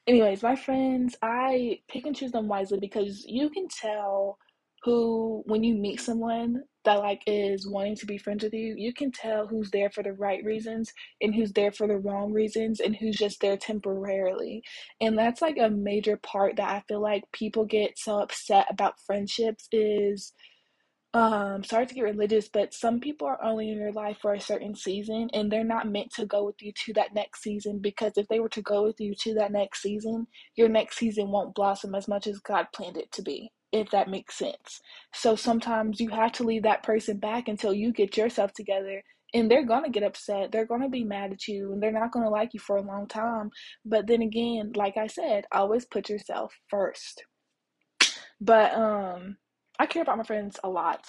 Anyways, 0.07 0.43
my 0.43 0.55
friends, 0.55 1.15
I 1.21 1.79
pick 1.87 2.05
and 2.05 2.15
choose 2.15 2.31
them 2.31 2.47
wisely 2.47 2.79
because 2.79 3.25
you 3.27 3.49
can 3.49 3.67
tell 3.69 4.37
who, 4.83 5.43
when 5.45 5.63
you 5.63 5.75
meet 5.75 6.01
someone, 6.01 6.63
that 6.83 6.99
like 6.99 7.21
is 7.27 7.69
wanting 7.69 7.95
to 7.95 8.05
be 8.05 8.17
friends 8.17 8.43
with 8.43 8.53
you, 8.53 8.73
you 8.77 8.93
can 8.93 9.11
tell 9.11 9.45
who's 9.47 9.69
there 9.71 9.89
for 9.91 10.01
the 10.01 10.13
right 10.13 10.43
reasons 10.43 10.91
and 11.21 11.35
who's 11.35 11.51
there 11.53 11.71
for 11.71 11.87
the 11.87 11.97
wrong 11.97 12.33
reasons 12.33 12.79
and 12.79 12.95
who's 12.95 13.15
just 13.15 13.39
there 13.41 13.57
temporarily. 13.57 14.63
And 14.99 15.17
that's 15.17 15.41
like 15.41 15.57
a 15.59 15.69
major 15.69 16.17
part 16.17 16.55
that 16.57 16.69
I 16.69 16.83
feel 16.87 17.01
like 17.01 17.23
people 17.31 17.65
get 17.65 17.99
so 17.99 18.19
upset 18.19 18.67
about 18.69 18.99
friendships 19.05 19.67
is 19.71 20.33
um 21.13 21.61
sorry 21.61 21.85
to 21.85 21.93
get 21.93 22.03
religious 22.03 22.47
but 22.47 22.73
some 22.73 23.01
people 23.01 23.27
are 23.27 23.43
only 23.43 23.69
in 23.69 23.77
your 23.77 23.91
life 23.91 24.17
for 24.21 24.33
a 24.33 24.39
certain 24.39 24.73
season 24.73 25.29
and 25.33 25.51
they're 25.51 25.63
not 25.63 25.89
meant 25.91 26.09
to 26.09 26.25
go 26.25 26.45
with 26.45 26.55
you 26.61 26.71
to 26.73 26.93
that 26.93 27.13
next 27.13 27.41
season 27.43 27.79
because 27.79 28.13
if 28.15 28.25
they 28.29 28.39
were 28.39 28.47
to 28.47 28.61
go 28.61 28.83
with 28.83 28.97
you 29.01 29.13
to 29.13 29.33
that 29.33 29.51
next 29.51 29.81
season 29.81 30.25
your 30.55 30.69
next 30.69 30.97
season 30.97 31.29
won't 31.29 31.53
blossom 31.53 31.95
as 31.95 32.07
much 32.07 32.27
as 32.27 32.39
god 32.39 32.65
planned 32.73 32.95
it 32.95 33.11
to 33.11 33.21
be 33.21 33.51
if 33.71 33.89
that 33.91 34.09
makes 34.09 34.35
sense. 34.37 34.81
So 35.13 35.35
sometimes 35.35 35.99
you 35.99 36.09
have 36.09 36.33
to 36.33 36.43
leave 36.43 36.63
that 36.63 36.83
person 36.83 37.17
back 37.17 37.47
until 37.47 37.73
you 37.73 37.91
get 37.93 38.17
yourself 38.17 38.53
together. 38.53 39.03
And 39.33 39.49
they're 39.49 39.65
going 39.65 39.83
to 39.85 39.89
get 39.89 40.03
upset. 40.03 40.51
They're 40.51 40.65
going 40.65 40.81
to 40.81 40.89
be 40.89 41.05
mad 41.05 41.31
at 41.31 41.47
you 41.47 41.71
and 41.71 41.81
they're 41.81 41.91
not 41.91 42.11
going 42.11 42.25
to 42.25 42.29
like 42.29 42.53
you 42.53 42.59
for 42.59 42.77
a 42.77 42.81
long 42.81 43.07
time. 43.07 43.49
But 43.85 44.07
then 44.07 44.21
again, 44.21 44.73
like 44.75 44.97
I 44.97 45.07
said, 45.07 45.45
always 45.53 45.85
put 45.85 46.09
yourself 46.09 46.53
first. 46.69 47.23
But 48.41 48.73
um 48.73 49.37
I 49.79 49.85
care 49.85 50.01
about 50.01 50.17
my 50.17 50.23
friends 50.23 50.59
a 50.63 50.69
lot. 50.69 51.05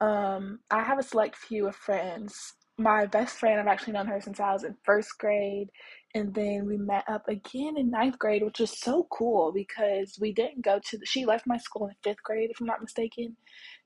Um 0.00 0.60
I 0.70 0.82
have 0.82 0.98
a 0.98 1.02
select 1.02 1.36
few 1.36 1.68
of 1.68 1.76
friends. 1.76 2.54
My 2.78 3.06
best 3.06 3.36
friend, 3.36 3.60
I've 3.60 3.66
actually 3.66 3.92
known 3.92 4.06
her 4.06 4.20
since 4.20 4.40
I 4.40 4.52
was 4.52 4.64
in 4.64 4.74
first 4.84 5.18
grade 5.18 5.68
and 6.14 6.34
then 6.34 6.66
we 6.66 6.76
met 6.76 7.04
up 7.08 7.28
again 7.28 7.76
in 7.76 7.90
ninth 7.90 8.18
grade, 8.18 8.42
which 8.42 8.60
was 8.60 8.78
so 8.78 9.06
cool 9.10 9.52
because 9.52 10.18
we 10.20 10.32
didn't 10.32 10.62
go 10.62 10.80
to 10.84 10.98
the, 10.98 11.06
she 11.06 11.24
left 11.24 11.46
my 11.46 11.58
school 11.58 11.86
in 11.86 11.94
fifth 12.02 12.22
grade, 12.22 12.50
if 12.50 12.60
I'm 12.60 12.66
not 12.66 12.80
mistaken, 12.80 13.36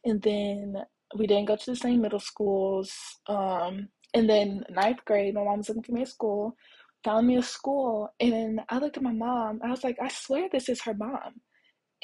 and 0.04 0.22
then 0.22 0.76
we 1.16 1.26
didn't 1.26 1.46
go 1.46 1.56
to 1.56 1.70
the 1.70 1.76
same 1.76 2.00
middle 2.00 2.20
schools. 2.20 2.92
Um, 3.26 3.88
and 4.14 4.28
then 4.28 4.64
ninth 4.70 5.04
grade, 5.04 5.34
my 5.34 5.44
mom 5.44 5.58
was 5.58 5.68
looking 5.68 5.82
for 5.82 5.92
me 5.92 6.02
at 6.02 6.08
school, 6.08 6.56
found 7.04 7.26
me 7.26 7.36
a 7.36 7.42
school, 7.42 8.08
and 8.20 8.60
I 8.68 8.78
looked 8.78 8.96
at 8.96 9.02
my 9.02 9.12
mom. 9.12 9.60
I 9.62 9.70
was 9.70 9.84
like, 9.84 9.98
I 10.00 10.08
swear 10.08 10.48
this 10.50 10.68
is 10.68 10.82
her 10.82 10.94
mom. 10.94 11.40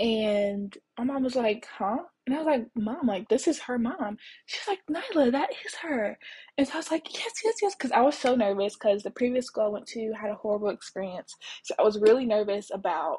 And 0.00 0.76
my 0.98 1.04
mom 1.04 1.24
was 1.24 1.36
like, 1.36 1.66
huh? 1.78 1.98
And 2.26 2.34
I 2.34 2.38
was 2.38 2.46
like, 2.46 2.66
Mom, 2.74 3.06
like, 3.06 3.28
this 3.28 3.46
is 3.46 3.58
her 3.60 3.78
mom. 3.78 4.16
She's 4.46 4.66
like, 4.66 4.80
Nyla, 4.90 5.30
that 5.32 5.50
is 5.66 5.74
her. 5.74 6.18
And 6.56 6.66
so 6.66 6.74
I 6.74 6.76
was 6.78 6.90
like, 6.90 7.12
yes, 7.12 7.32
yes, 7.44 7.56
yes. 7.60 7.74
Because 7.74 7.92
I 7.92 8.00
was 8.00 8.16
so 8.16 8.34
nervous 8.34 8.76
because 8.76 9.02
the 9.02 9.10
previous 9.10 9.46
school 9.46 9.64
I 9.64 9.68
went 9.68 9.86
to 9.88 10.12
had 10.18 10.30
a 10.30 10.36
horrible 10.36 10.70
experience. 10.70 11.34
So 11.64 11.74
I 11.78 11.82
was 11.82 12.00
really 12.00 12.24
nervous 12.24 12.70
about 12.72 13.18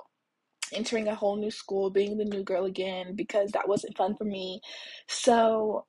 entering 0.73 1.07
a 1.07 1.15
whole 1.15 1.35
new 1.35 1.51
school, 1.51 1.91
being 1.91 2.17
the 2.17 2.25
new 2.25 2.43
girl 2.43 2.65
again, 2.65 3.15
because 3.15 3.51
that 3.51 3.67
wasn't 3.67 3.97
fun 3.97 4.15
for 4.15 4.23
me. 4.23 4.59
So 5.07 5.85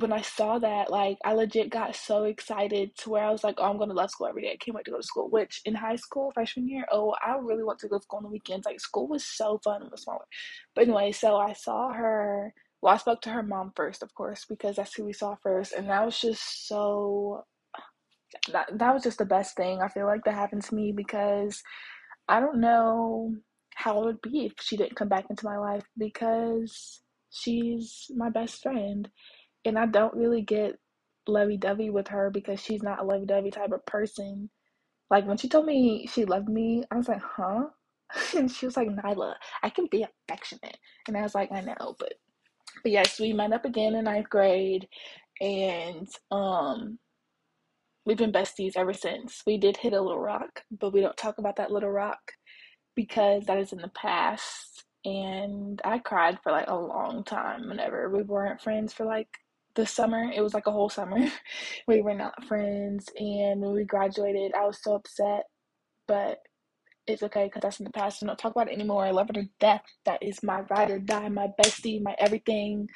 when 0.00 0.12
I 0.12 0.22
saw 0.22 0.58
that, 0.58 0.90
like 0.90 1.18
I 1.24 1.34
legit 1.34 1.70
got 1.70 1.96
so 1.96 2.24
excited 2.24 2.96
to 2.98 3.10
where 3.10 3.24
I 3.24 3.30
was 3.30 3.44
like, 3.44 3.56
oh, 3.58 3.64
I'm 3.64 3.76
going 3.78 3.88
to 3.90 3.94
love 3.94 4.10
school 4.10 4.26
every 4.28 4.42
day. 4.42 4.52
I 4.52 4.56
can't 4.56 4.74
wait 4.74 4.84
to 4.86 4.90
go 4.90 4.98
to 4.98 5.02
school. 5.02 5.28
Which 5.30 5.60
in 5.64 5.74
high 5.74 5.96
school, 5.96 6.30
freshman 6.32 6.68
year, 6.68 6.86
oh, 6.92 7.14
I 7.24 7.36
really 7.40 7.64
want 7.64 7.78
to 7.80 7.88
go 7.88 7.98
to 7.98 8.02
school 8.02 8.18
on 8.18 8.22
the 8.24 8.30
weekends. 8.30 8.66
Like 8.66 8.80
school 8.80 9.08
was 9.08 9.24
so 9.24 9.60
fun 9.64 9.82
when 9.82 9.90
was 9.90 10.02
smaller. 10.02 10.24
But 10.74 10.84
anyway, 10.84 11.12
so 11.12 11.36
I 11.36 11.52
saw 11.52 11.92
her. 11.92 12.54
Well, 12.82 12.94
I 12.94 12.98
spoke 12.98 13.22
to 13.22 13.30
her 13.30 13.42
mom 13.42 13.72
first, 13.74 14.02
of 14.02 14.14
course, 14.14 14.44
because 14.48 14.76
that's 14.76 14.94
who 14.94 15.04
we 15.04 15.12
saw 15.12 15.34
first, 15.42 15.72
and 15.72 15.88
that 15.88 16.04
was 16.04 16.20
just 16.20 16.68
so. 16.68 17.44
That 18.52 18.68
that 18.78 18.92
was 18.94 19.02
just 19.02 19.18
the 19.18 19.24
best 19.24 19.56
thing 19.56 19.80
I 19.80 19.88
feel 19.88 20.06
like 20.06 20.24
that 20.24 20.34
happened 20.34 20.62
to 20.64 20.74
me 20.74 20.92
because 20.92 21.62
I 22.28 22.40
don't 22.40 22.60
know 22.60 23.34
how 23.74 24.02
it 24.02 24.04
would 24.06 24.22
be 24.22 24.46
if 24.46 24.54
she 24.60 24.76
didn't 24.76 24.96
come 24.96 25.08
back 25.08 25.26
into 25.30 25.46
my 25.46 25.56
life 25.58 25.84
because 25.96 27.00
she's 27.30 28.10
my 28.16 28.30
best 28.30 28.62
friend. 28.62 29.08
And 29.68 29.78
I 29.78 29.86
don't 29.86 30.14
really 30.14 30.42
get 30.42 30.78
lovey 31.26 31.56
dovey 31.56 31.90
with 31.90 32.08
her 32.08 32.30
because 32.30 32.60
she's 32.60 32.82
not 32.82 33.00
a 33.00 33.04
lovey 33.04 33.26
dovey 33.26 33.50
type 33.50 33.72
of 33.72 33.86
person. 33.86 34.50
Like 35.10 35.26
when 35.26 35.36
she 35.36 35.48
told 35.48 35.66
me 35.66 36.08
she 36.12 36.24
loved 36.24 36.48
me, 36.48 36.84
I 36.90 36.96
was 36.96 37.08
like, 37.08 37.22
huh? 37.22 37.66
and 38.36 38.50
she 38.50 38.66
was 38.66 38.76
like, 38.76 38.88
Nyla, 38.88 39.34
I 39.62 39.70
can 39.70 39.86
be 39.90 40.06
affectionate. 40.30 40.78
And 41.06 41.16
I 41.16 41.22
was 41.22 41.34
like, 41.34 41.50
I 41.52 41.60
know, 41.60 41.96
but 41.98 42.14
but 42.82 42.92
yes, 42.92 43.20
we 43.20 43.32
met 43.32 43.52
up 43.52 43.64
again 43.64 43.94
in 43.94 44.04
ninth 44.04 44.30
grade 44.30 44.88
and 45.40 46.08
um 46.30 46.98
we've 48.04 48.16
been 48.18 48.32
besties 48.32 48.76
ever 48.76 48.92
since. 48.92 49.42
We 49.46 49.58
did 49.58 49.76
hit 49.76 49.92
a 49.92 50.00
little 50.00 50.20
rock, 50.20 50.62
but 50.70 50.92
we 50.92 51.00
don't 51.00 51.16
talk 51.16 51.38
about 51.38 51.56
that 51.56 51.70
little 51.70 51.90
rock 51.90 52.32
because 52.96 53.44
that 53.46 53.58
is 53.58 53.72
in 53.72 53.80
the 53.80 53.88
past. 53.90 54.84
And 55.04 55.80
I 55.84 55.98
cried 55.98 56.38
for 56.42 56.52
like 56.52 56.68
a 56.68 56.76
long 56.76 57.24
time 57.24 57.68
whenever 57.68 58.10
we 58.10 58.22
weren't 58.22 58.60
friends 58.60 58.92
for 58.92 59.04
like 59.06 59.28
the 59.78 59.86
summer. 59.86 60.30
It 60.34 60.42
was 60.42 60.54
like 60.54 60.66
a 60.66 60.72
whole 60.72 60.88
summer. 60.88 61.18
we 61.86 62.02
were 62.02 62.14
not 62.14 62.44
friends. 62.44 63.08
And 63.16 63.60
when 63.60 63.72
we 63.72 63.84
graduated, 63.84 64.52
I 64.54 64.66
was 64.66 64.82
so 64.82 64.94
upset. 64.94 65.44
But 66.08 66.38
it's 67.06 67.22
okay 67.22 67.44
because 67.44 67.62
that's 67.62 67.78
in 67.78 67.84
the 67.84 67.90
past. 67.92 68.22
I 68.22 68.26
don't 68.26 68.38
talk 68.38 68.52
about 68.52 68.68
it 68.68 68.74
anymore. 68.74 69.04
I 69.04 69.12
love 69.12 69.28
her 69.28 69.34
to 69.34 69.48
death. 69.60 69.84
That 70.04 70.22
is 70.22 70.42
my 70.42 70.62
ride 70.62 70.90
or 70.90 70.98
die, 70.98 71.28
my 71.28 71.48
bestie, 71.62 72.02
my 72.02 72.14
everything. 72.18 72.88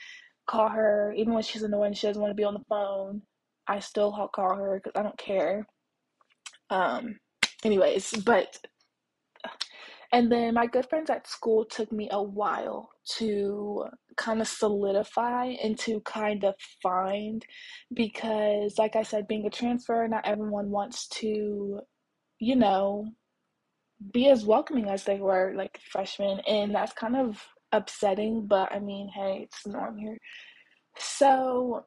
Call 0.48 0.68
her, 0.68 1.14
even 1.16 1.32
when 1.32 1.44
she's 1.44 1.62
annoying, 1.62 1.94
she 1.94 2.08
doesn't 2.08 2.20
want 2.20 2.32
to 2.32 2.36
be 2.36 2.44
on 2.44 2.54
the 2.54 2.64
phone. 2.68 3.22
I 3.68 3.78
still 3.78 4.12
call 4.34 4.56
her 4.56 4.80
because 4.82 4.98
I 4.98 5.04
don't 5.04 5.16
care. 5.16 5.66
Um, 6.68 7.20
anyways, 7.64 8.10
but 8.26 8.58
and 10.12 10.32
then 10.32 10.54
my 10.54 10.66
good 10.66 10.88
friends 10.88 11.10
at 11.10 11.28
school 11.28 11.64
took 11.64 11.92
me 11.92 12.08
a 12.10 12.22
while 12.22 12.91
to 13.04 13.84
kind 14.16 14.40
of 14.40 14.48
solidify 14.48 15.46
and 15.62 15.78
to 15.80 16.00
kind 16.00 16.44
of 16.44 16.54
find 16.82 17.44
because, 17.94 18.78
like 18.78 18.96
I 18.96 19.02
said, 19.02 19.28
being 19.28 19.46
a 19.46 19.50
transfer, 19.50 20.06
not 20.08 20.26
everyone 20.26 20.70
wants 20.70 21.08
to, 21.20 21.80
you 22.38 22.56
know, 22.56 23.06
be 24.12 24.28
as 24.28 24.44
welcoming 24.44 24.88
as 24.88 25.04
they 25.04 25.18
were 25.18 25.52
like 25.56 25.78
freshmen. 25.90 26.40
And 26.40 26.74
that's 26.74 26.92
kind 26.92 27.16
of 27.16 27.42
upsetting, 27.72 28.46
but 28.46 28.72
I 28.72 28.78
mean, 28.78 29.08
hey, 29.08 29.42
it's 29.44 29.66
norm 29.66 29.98
here. 29.98 30.18
So 30.98 31.84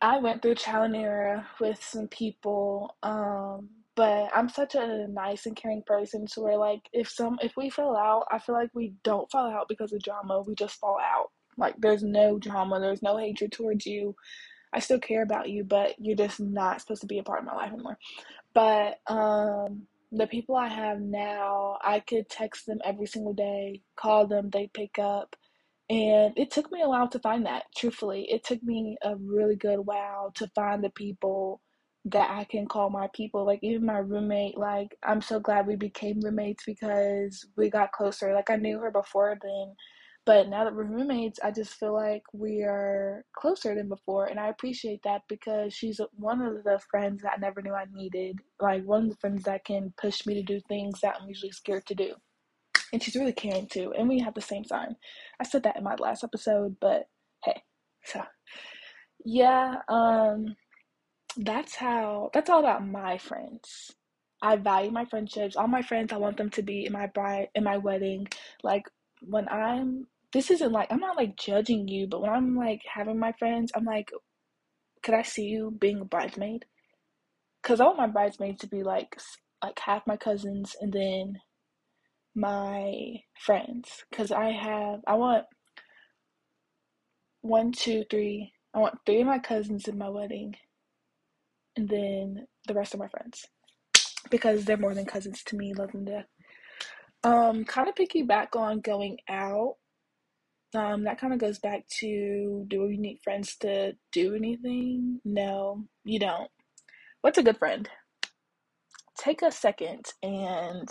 I 0.00 0.18
went 0.18 0.42
through 0.42 0.56
trial 0.56 0.82
and 0.84 0.96
error 0.96 1.46
with 1.60 1.82
some 1.82 2.08
people. 2.08 2.96
Um, 3.02 3.68
but 4.00 4.30
I'm 4.34 4.48
such 4.48 4.76
a 4.76 5.06
nice 5.08 5.44
and 5.44 5.54
caring 5.54 5.82
person 5.82 6.24
to 6.28 6.40
where 6.40 6.56
like 6.56 6.80
if 6.90 7.10
some 7.10 7.38
if 7.42 7.52
we 7.54 7.68
fall 7.68 7.98
out, 7.98 8.24
I 8.30 8.38
feel 8.38 8.54
like 8.54 8.70
we 8.72 8.94
don't 9.04 9.30
fall 9.30 9.50
out 9.50 9.68
because 9.68 9.92
of 9.92 10.02
drama. 10.02 10.40
We 10.40 10.54
just 10.54 10.78
fall 10.80 10.96
out. 10.98 11.26
Like 11.58 11.74
there's 11.76 12.02
no 12.02 12.38
drama, 12.38 12.80
there's 12.80 13.02
no 13.02 13.18
hatred 13.18 13.52
towards 13.52 13.84
you. 13.84 14.16
I 14.72 14.78
still 14.78 15.00
care 15.00 15.22
about 15.22 15.50
you, 15.50 15.64
but 15.64 15.96
you're 15.98 16.16
just 16.16 16.40
not 16.40 16.80
supposed 16.80 17.02
to 17.02 17.06
be 17.06 17.18
a 17.18 17.22
part 17.22 17.40
of 17.40 17.44
my 17.44 17.54
life 17.54 17.74
anymore. 17.74 17.98
But 18.54 19.00
um 19.06 19.82
the 20.10 20.26
people 20.26 20.56
I 20.56 20.68
have 20.68 20.98
now, 21.02 21.76
I 21.84 22.00
could 22.00 22.30
text 22.30 22.64
them 22.64 22.78
every 22.82 23.06
single 23.06 23.34
day, 23.34 23.82
call 23.96 24.26
them, 24.26 24.48
they 24.48 24.70
pick 24.72 24.98
up. 24.98 25.36
And 25.90 26.32
it 26.38 26.50
took 26.50 26.72
me 26.72 26.80
a 26.80 26.88
while 26.88 27.08
to 27.08 27.18
find 27.18 27.44
that, 27.44 27.64
truthfully. 27.76 28.22
It 28.30 28.44
took 28.44 28.62
me 28.62 28.96
a 29.02 29.16
really 29.16 29.56
good 29.56 29.80
while 29.80 30.32
to 30.36 30.50
find 30.54 30.82
the 30.82 30.88
people 30.88 31.60
that 32.06 32.30
I 32.30 32.44
can 32.44 32.66
call 32.66 32.90
my 32.90 33.08
people. 33.14 33.44
Like 33.44 33.60
even 33.62 33.84
my 33.86 33.98
roommate, 33.98 34.56
like 34.58 34.96
I'm 35.02 35.20
so 35.20 35.40
glad 35.40 35.66
we 35.66 35.76
became 35.76 36.20
roommates 36.20 36.64
because 36.64 37.46
we 37.56 37.70
got 37.70 37.92
closer. 37.92 38.34
Like 38.34 38.50
I 38.50 38.56
knew 38.56 38.78
her 38.80 38.90
before 38.90 39.36
then, 39.42 39.74
but 40.24 40.48
now 40.48 40.64
that 40.64 40.74
we're 40.74 40.84
roommates, 40.84 41.40
I 41.42 41.50
just 41.50 41.74
feel 41.74 41.92
like 41.94 42.22
we 42.32 42.62
are 42.62 43.24
closer 43.36 43.74
than 43.74 43.88
before. 43.88 44.26
And 44.26 44.40
I 44.40 44.48
appreciate 44.48 45.02
that 45.04 45.22
because 45.28 45.74
she's 45.74 46.00
one 46.12 46.40
of 46.40 46.64
the 46.64 46.80
friends 46.90 47.22
that 47.22 47.34
I 47.36 47.40
never 47.40 47.62
knew 47.62 47.74
I 47.74 47.86
needed. 47.92 48.38
Like 48.60 48.84
one 48.84 49.04
of 49.04 49.10
the 49.10 49.16
friends 49.16 49.44
that 49.44 49.64
can 49.64 49.92
push 50.00 50.24
me 50.26 50.34
to 50.34 50.42
do 50.42 50.60
things 50.68 51.00
that 51.00 51.16
I'm 51.20 51.28
usually 51.28 51.52
scared 51.52 51.86
to 51.86 51.94
do. 51.94 52.14
And 52.92 53.02
she's 53.02 53.16
really 53.16 53.32
caring 53.32 53.66
too. 53.68 53.92
And 53.96 54.08
we 54.08 54.18
have 54.20 54.34
the 54.34 54.40
same 54.40 54.64
sign. 54.64 54.96
I 55.40 55.44
said 55.44 55.62
that 55.64 55.76
in 55.76 55.84
my 55.84 55.94
last 55.96 56.24
episode, 56.24 56.76
but 56.80 57.08
hey. 57.44 57.62
So 58.04 58.22
yeah, 59.24 59.76
um 59.88 60.56
that's 61.36 61.74
how 61.76 62.30
that's 62.32 62.50
all 62.50 62.60
about 62.60 62.86
my 62.86 63.18
friends. 63.18 63.92
I 64.42 64.56
value 64.56 64.90
my 64.90 65.04
friendships. 65.04 65.56
All 65.56 65.68
my 65.68 65.82
friends, 65.82 66.12
I 66.12 66.16
want 66.16 66.36
them 66.36 66.50
to 66.50 66.62
be 66.62 66.86
in 66.86 66.92
my 66.92 67.06
bride 67.08 67.48
in 67.54 67.64
my 67.64 67.76
wedding. 67.76 68.26
Like 68.62 68.84
when 69.22 69.48
I'm 69.48 70.06
this 70.32 70.50
isn't 70.50 70.72
like 70.72 70.88
I'm 70.90 71.00
not 71.00 71.16
like 71.16 71.36
judging 71.36 71.88
you, 71.88 72.06
but 72.06 72.22
when 72.22 72.30
I'm 72.30 72.56
like 72.56 72.80
having 72.92 73.18
my 73.18 73.32
friends, 73.32 73.72
I'm 73.74 73.84
like, 73.84 74.10
could 75.02 75.14
I 75.14 75.22
see 75.22 75.44
you 75.44 75.76
being 75.78 76.00
a 76.00 76.04
bridesmaid? 76.04 76.64
Cause 77.62 77.80
I 77.80 77.84
want 77.84 77.98
my 77.98 78.06
bridesmaids 78.06 78.60
to 78.62 78.68
be 78.68 78.82
like 78.82 79.16
like 79.62 79.78
half 79.78 80.06
my 80.06 80.16
cousins 80.16 80.74
and 80.80 80.92
then 80.92 81.38
my 82.34 83.16
friends. 83.38 84.04
Cause 84.12 84.32
I 84.32 84.50
have 84.52 85.00
I 85.06 85.14
want 85.14 85.44
one, 87.42 87.72
two, 87.72 88.04
three. 88.10 88.52
I 88.74 88.78
want 88.78 88.98
three 89.04 89.20
of 89.20 89.26
my 89.26 89.38
cousins 89.38 89.88
in 89.88 89.98
my 89.98 90.08
wedding, 90.08 90.54
then 91.88 92.46
the 92.66 92.74
rest 92.74 92.94
of 92.94 93.00
my 93.00 93.08
friends 93.08 93.46
because 94.30 94.64
they're 94.64 94.76
more 94.76 94.94
than 94.94 95.06
cousins 95.06 95.42
to 95.44 95.56
me. 95.56 95.72
Love 95.74 95.92
them 95.92 96.04
to 96.06 96.12
death. 96.12 96.26
Um, 97.22 97.64
kind 97.64 97.88
of 97.88 97.94
piggyback 97.94 98.56
on 98.56 98.80
going 98.80 99.18
out. 99.28 99.76
Um, 100.74 101.04
that 101.04 101.18
kind 101.18 101.32
of 101.32 101.40
goes 101.40 101.58
back 101.58 101.86
to 102.00 102.64
do 102.68 102.82
we 102.82 102.96
need 102.96 103.20
friends 103.24 103.56
to 103.58 103.94
do 104.12 104.34
anything? 104.34 105.20
No, 105.24 105.84
you 106.04 106.18
don't. 106.18 106.50
What's 107.22 107.38
a 107.38 107.42
good 107.42 107.58
friend? 107.58 107.88
Take 109.18 109.42
a 109.42 109.50
second 109.50 110.06
and 110.22 110.88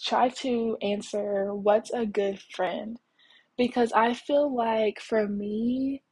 try 0.00 0.28
to 0.28 0.76
answer 0.80 1.52
what's 1.54 1.90
a 1.92 2.06
good 2.06 2.40
friend 2.54 2.98
because 3.58 3.92
I 3.92 4.14
feel 4.14 4.54
like 4.54 5.00
for 5.00 5.26
me, 5.26 6.02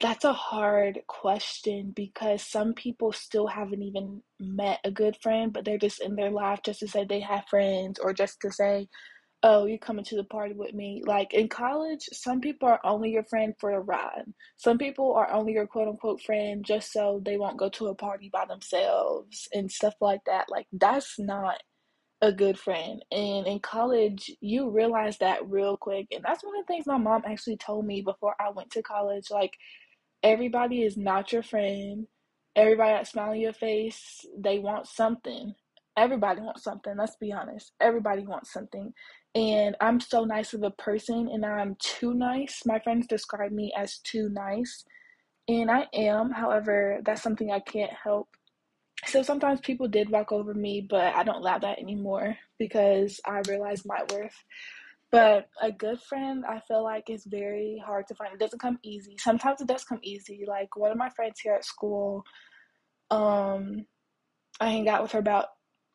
that's 0.00 0.24
a 0.24 0.32
hard 0.32 1.00
question 1.06 1.92
because 1.94 2.42
some 2.42 2.72
people 2.74 3.12
still 3.12 3.46
haven't 3.46 3.82
even 3.82 4.22
met 4.40 4.80
a 4.84 4.90
good 4.90 5.16
friend, 5.22 5.52
but 5.52 5.64
they're 5.64 5.78
just 5.78 6.00
in 6.00 6.16
their 6.16 6.30
life 6.30 6.60
just 6.64 6.80
to 6.80 6.88
say 6.88 7.04
they 7.04 7.20
have 7.20 7.44
friends 7.50 7.98
or 7.98 8.14
just 8.14 8.40
to 8.40 8.50
say, 8.50 8.88
oh, 9.42 9.66
you're 9.66 9.78
coming 9.78 10.04
to 10.04 10.16
the 10.16 10.24
party 10.24 10.54
with 10.54 10.74
me. 10.74 11.02
Like 11.06 11.34
in 11.34 11.48
college, 11.48 12.08
some 12.12 12.40
people 12.40 12.68
are 12.68 12.80
only 12.84 13.10
your 13.10 13.24
friend 13.24 13.54
for 13.58 13.72
a 13.72 13.80
ride. 13.80 14.24
Some 14.56 14.78
people 14.78 15.14
are 15.14 15.30
only 15.32 15.52
your 15.52 15.66
quote 15.66 15.88
unquote 15.88 16.22
friend 16.22 16.64
just 16.64 16.92
so 16.92 17.20
they 17.24 17.36
won't 17.36 17.58
go 17.58 17.68
to 17.70 17.88
a 17.88 17.94
party 17.94 18.30
by 18.32 18.46
themselves 18.46 19.48
and 19.54 19.70
stuff 19.70 19.94
like 20.00 20.20
that. 20.26 20.46
Like 20.50 20.66
that's 20.72 21.18
not 21.18 21.56
a 22.22 22.32
good 22.32 22.58
friend. 22.58 23.02
And 23.10 23.46
in 23.46 23.60
college, 23.60 24.30
you 24.40 24.70
realize 24.70 25.18
that 25.18 25.48
real 25.48 25.76
quick. 25.76 26.08
And 26.12 26.22
that's 26.24 26.44
one 26.44 26.58
of 26.58 26.66
the 26.66 26.72
things 26.72 26.86
my 26.86 26.98
mom 26.98 27.22
actually 27.24 27.56
told 27.56 27.86
me 27.86 28.02
before 28.02 28.34
I 28.38 28.50
went 28.50 28.70
to 28.72 28.82
college. 28.82 29.30
Like, 29.30 29.56
everybody 30.22 30.82
is 30.82 30.96
not 30.96 31.32
your 31.32 31.42
friend. 31.42 32.06
Everybody 32.56 32.92
that 32.92 33.06
smile 33.06 33.30
on 33.30 33.40
your 33.40 33.52
face, 33.52 34.26
they 34.36 34.58
want 34.58 34.86
something. 34.86 35.54
Everybody 35.96 36.40
wants 36.40 36.64
something. 36.64 36.94
Let's 36.96 37.16
be 37.16 37.32
honest. 37.32 37.72
Everybody 37.80 38.22
wants 38.22 38.52
something. 38.52 38.92
And 39.34 39.76
I'm 39.80 40.00
so 40.00 40.24
nice 40.24 40.54
of 40.54 40.62
a 40.64 40.70
person, 40.72 41.28
and 41.32 41.46
I'm 41.46 41.76
too 41.78 42.14
nice. 42.14 42.62
My 42.66 42.80
friends 42.80 43.06
describe 43.06 43.52
me 43.52 43.72
as 43.76 43.98
too 43.98 44.28
nice, 44.28 44.84
and 45.46 45.70
I 45.70 45.86
am. 45.94 46.30
However, 46.32 47.00
that's 47.04 47.22
something 47.22 47.50
I 47.50 47.60
can't 47.60 47.92
help. 47.92 48.28
So 49.06 49.22
sometimes 49.22 49.60
people 49.60 49.88
did 49.88 50.10
walk 50.10 50.32
over 50.32 50.52
me, 50.52 50.86
but 50.88 51.14
I 51.14 51.22
don't 51.22 51.36
allow 51.36 51.58
that 51.58 51.78
anymore 51.78 52.36
because 52.58 53.20
I 53.24 53.40
realize 53.48 53.86
my 53.86 54.02
worth. 54.12 54.34
But 55.12 55.48
a 55.60 55.72
good 55.72 56.00
friend, 56.00 56.44
I 56.46 56.60
feel 56.60 56.84
like 56.84 57.10
is 57.10 57.24
very 57.24 57.82
hard 57.84 58.06
to 58.08 58.14
find. 58.14 58.32
It 58.32 58.40
doesn't 58.40 58.60
come 58.60 58.78
easy. 58.84 59.16
Sometimes 59.18 59.60
it 59.60 59.66
does 59.66 59.84
come 59.84 59.98
easy. 60.02 60.44
Like 60.46 60.76
one 60.76 60.92
of 60.92 60.98
my 60.98 61.10
friends 61.10 61.40
here 61.40 61.54
at 61.54 61.64
school, 61.64 62.24
um, 63.10 63.86
I 64.60 64.70
hang 64.70 64.88
out 64.88 65.02
with 65.02 65.12
her 65.12 65.18
about 65.18 65.46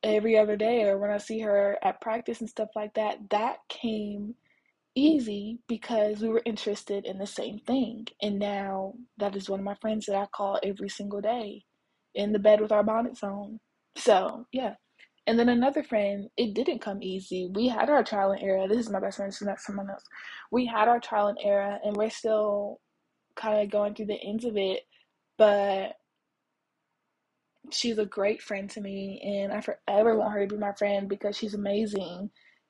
every 0.03 0.37
other 0.37 0.57
day, 0.57 0.83
or 0.83 0.97
when 0.97 1.11
I 1.11 1.17
see 1.17 1.39
her 1.41 1.77
at 1.81 2.01
practice 2.01 2.41
and 2.41 2.49
stuff 2.49 2.69
like 2.75 2.93
that. 2.95 3.29
That 3.29 3.57
came 3.69 4.35
easy 4.95 5.59
because 5.67 6.21
we 6.21 6.29
were 6.29 6.41
interested 6.45 7.05
in 7.05 7.17
the 7.17 7.27
same 7.27 7.59
thing. 7.59 8.07
And 8.21 8.39
now 8.39 8.93
that 9.17 9.35
is 9.35 9.49
one 9.49 9.59
of 9.59 9.65
my 9.65 9.75
friends 9.75 10.05
that 10.07 10.15
I 10.15 10.25
call 10.27 10.59
every 10.63 10.89
single 10.89 11.21
day 11.21 11.63
in 12.13 12.31
the 12.33 12.39
bed 12.39 12.61
with 12.61 12.71
our 12.71 12.83
bonnets 12.83 13.23
on. 13.23 13.59
So, 13.97 14.47
yeah. 14.51 14.75
And 15.27 15.39
then 15.39 15.49
another 15.49 15.83
friend, 15.83 16.29
it 16.37 16.53
didn't 16.53 16.79
come 16.79 17.01
easy. 17.01 17.49
We 17.51 17.67
had 17.67 17.89
our 17.89 18.03
trial 18.03 18.31
and 18.31 18.43
error. 18.43 18.67
This 18.67 18.79
is 18.79 18.91
my 18.91 18.99
best 18.99 19.17
friend, 19.17 19.33
so 19.33 19.45
not 19.45 19.59
someone 19.59 19.89
else. 19.89 20.03
We 20.51 20.65
had 20.67 20.87
our 20.87 20.99
trial 20.99 21.27
and 21.27 21.39
error, 21.41 21.79
and 21.83 21.97
we're 21.97 22.11
still 22.11 22.79
kind 23.35 23.61
of 23.61 23.71
going 23.71 23.95
through 23.95 24.05
the 24.05 24.21
ends 24.21 24.45
of 24.45 24.55
it. 24.55 24.83
But 25.37 25.93
she's 27.71 27.97
a 27.97 28.05
great 28.05 28.41
friend 28.41 28.69
to 28.71 28.81
me, 28.81 29.21
and 29.23 29.51
I 29.51 29.61
forever 29.61 30.15
want 30.15 30.33
her 30.33 30.45
to 30.45 30.55
be 30.55 30.59
my 30.59 30.73
friend 30.73 31.09
because 31.09 31.35
she's 31.35 31.55
amazing. 31.55 32.29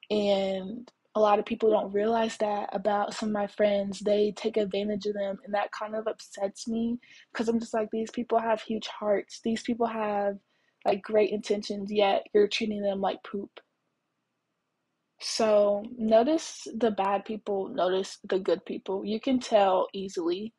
And 0.10 0.90
a 1.16 1.20
lot 1.20 1.40
of 1.40 1.46
people 1.46 1.70
don't 1.72 1.94
realize 1.94 2.38
that 2.38 2.70
about 2.74 3.14
some 3.14 3.30
of 3.30 3.34
my 3.34 3.48
friends. 3.48 4.00
They 4.00 4.34
take 4.36 4.58
advantage 4.58 5.06
of 5.06 5.14
them, 5.14 5.40
and 5.44 5.54
that 5.54 5.72
kind 5.72 5.96
of 5.96 6.08
upsets 6.08 6.68
me 6.68 7.00
because 7.34 7.50
I'm 7.50 7.60
just 7.60 7.74
like, 7.74 7.90
these 7.92 8.12
people 8.12 8.40
have 8.40 8.62
huge 8.62 8.88
hearts. 8.88 9.42
These 9.44 9.64
people 9.64 9.88
have 9.88 10.38
like 10.86 11.02
great 11.02 11.32
intentions, 11.32 11.92
yet 11.92 12.28
you're 12.34 12.48
treating 12.48 12.82
them 12.82 13.02
like 13.02 13.24
poop. 13.24 13.50
So 15.20 15.84
notice 15.98 16.68
the 16.76 16.92
bad 16.92 17.26
people, 17.26 17.70
notice 17.70 18.20
the 18.28 18.40
good 18.40 18.66
people. 18.66 19.06
You 19.06 19.20
can 19.20 19.40
tell 19.40 19.88
easily 19.94 20.54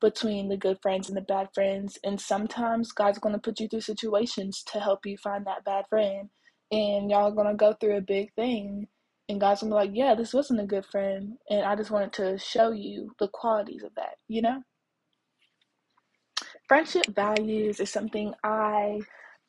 between 0.00 0.48
the 0.48 0.56
good 0.56 0.78
friends 0.82 1.08
and 1.08 1.16
the 1.16 1.22
bad 1.22 1.48
friends. 1.54 1.98
And 2.04 2.20
sometimes 2.20 2.92
God's 2.92 3.18
going 3.18 3.34
to 3.34 3.40
put 3.40 3.60
you 3.60 3.68
through 3.68 3.80
situations 3.80 4.62
to 4.72 4.80
help 4.80 5.06
you 5.06 5.16
find 5.16 5.46
that 5.46 5.64
bad 5.64 5.86
friend. 5.88 6.28
And 6.70 7.10
y'all 7.10 7.28
are 7.28 7.34
going 7.34 7.48
to 7.48 7.54
go 7.54 7.72
through 7.74 7.96
a 7.96 8.02
big 8.02 8.32
thing. 8.34 8.88
And 9.28 9.40
God's 9.40 9.62
going 9.62 9.70
to 9.70 9.76
be 9.76 9.80
like, 9.86 9.96
yeah, 9.96 10.14
this 10.14 10.34
wasn't 10.34 10.60
a 10.60 10.66
good 10.66 10.84
friend. 10.86 11.34
And 11.48 11.62
I 11.62 11.76
just 11.76 11.90
wanted 11.90 12.12
to 12.14 12.38
show 12.38 12.72
you 12.72 13.12
the 13.18 13.28
qualities 13.28 13.82
of 13.82 13.94
that, 13.94 14.16
you 14.28 14.42
know? 14.42 14.62
Friendship 16.68 17.06
values 17.14 17.80
is 17.80 17.90
something 17.90 18.34
I 18.44 19.00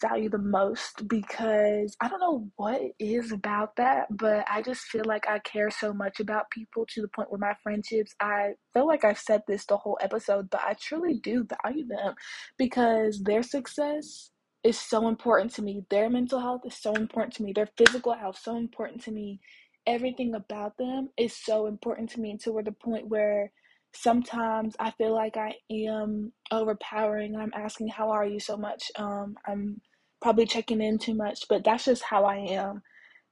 value 0.03 0.29
the 0.29 0.38
most 0.38 1.07
because 1.07 1.95
I 2.01 2.10
don't 2.10 2.19
know 2.19 2.48
what 2.57 2.81
is 3.00 3.31
about 3.31 3.75
that, 3.77 4.07
but 4.12 4.45
I 4.51 4.62
just 4.62 4.83
feel 4.83 5.05
like 5.05 5.27
I 5.27 5.39
care 5.39 5.72
so 5.72 5.93
much 5.93 6.19
about 6.19 6.51
people 6.51 6.86
to 6.89 7.01
the 7.01 7.07
point 7.07 7.31
where 7.31 7.39
my 7.39 7.55
friendships, 7.63 8.13
I 8.19 8.51
feel 8.74 8.86
like 8.86 9.05
I've 9.05 9.17
said 9.17 9.41
this 9.48 9.65
the 9.65 9.77
whole 9.77 9.98
episode, 10.01 10.50
but 10.50 10.62
I 10.62 10.74
truly 10.74 11.15
do 11.24 11.48
value 11.63 11.88
them 11.88 12.13
because 12.57 13.24
their 13.24 13.43
success 13.43 14.31
is 14.63 14.77
so 14.79 15.07
important 15.07 15.53
to 15.55 15.62
me. 15.62 15.86
Their 15.89 16.10
mental 16.10 16.39
health 16.39 16.62
is 16.65 16.75
so 16.75 16.93
important 16.93 17.33
to 17.36 17.43
me. 17.43 17.53
Their 17.53 17.69
physical 17.77 18.13
health 18.13 18.38
so 18.41 18.57
important 18.57 19.03
to 19.03 19.12
me. 19.12 19.39
Everything 19.88 20.36
about 20.36 20.77
them 20.77 21.10
is 21.17 21.36
so 21.36 21.67
important 21.67 22.10
to 22.12 22.22
me 22.22 22.38
to 22.43 22.51
where 22.51 22.63
the 22.63 22.72
point 22.72 23.07
where 23.07 23.51
sometimes 23.93 24.75
I 24.79 24.91
feel 24.91 25.13
like 25.13 25.38
I 25.38 25.53
am 25.72 26.31
overpowering. 26.51 27.36
I'm 27.36 27.51
asking, 27.53 27.89
How 27.89 28.10
are 28.12 28.25
you 28.25 28.39
so 28.39 28.57
much? 28.57 28.91
Um, 28.98 29.36
I'm 29.45 29.81
probably 30.24 30.46
checking 30.46 30.82
in 30.82 30.98
too 30.98 31.13
much, 31.13 31.44
but 31.50 31.63
that's 31.65 31.86
just 31.86 32.01
how 32.01 32.24
I 32.24 32.38
am. 32.38 32.82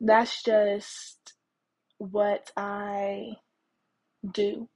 That's 0.02 0.44
just 0.44 1.34
what 1.98 2.52
I 2.58 3.38
do. 4.30 4.68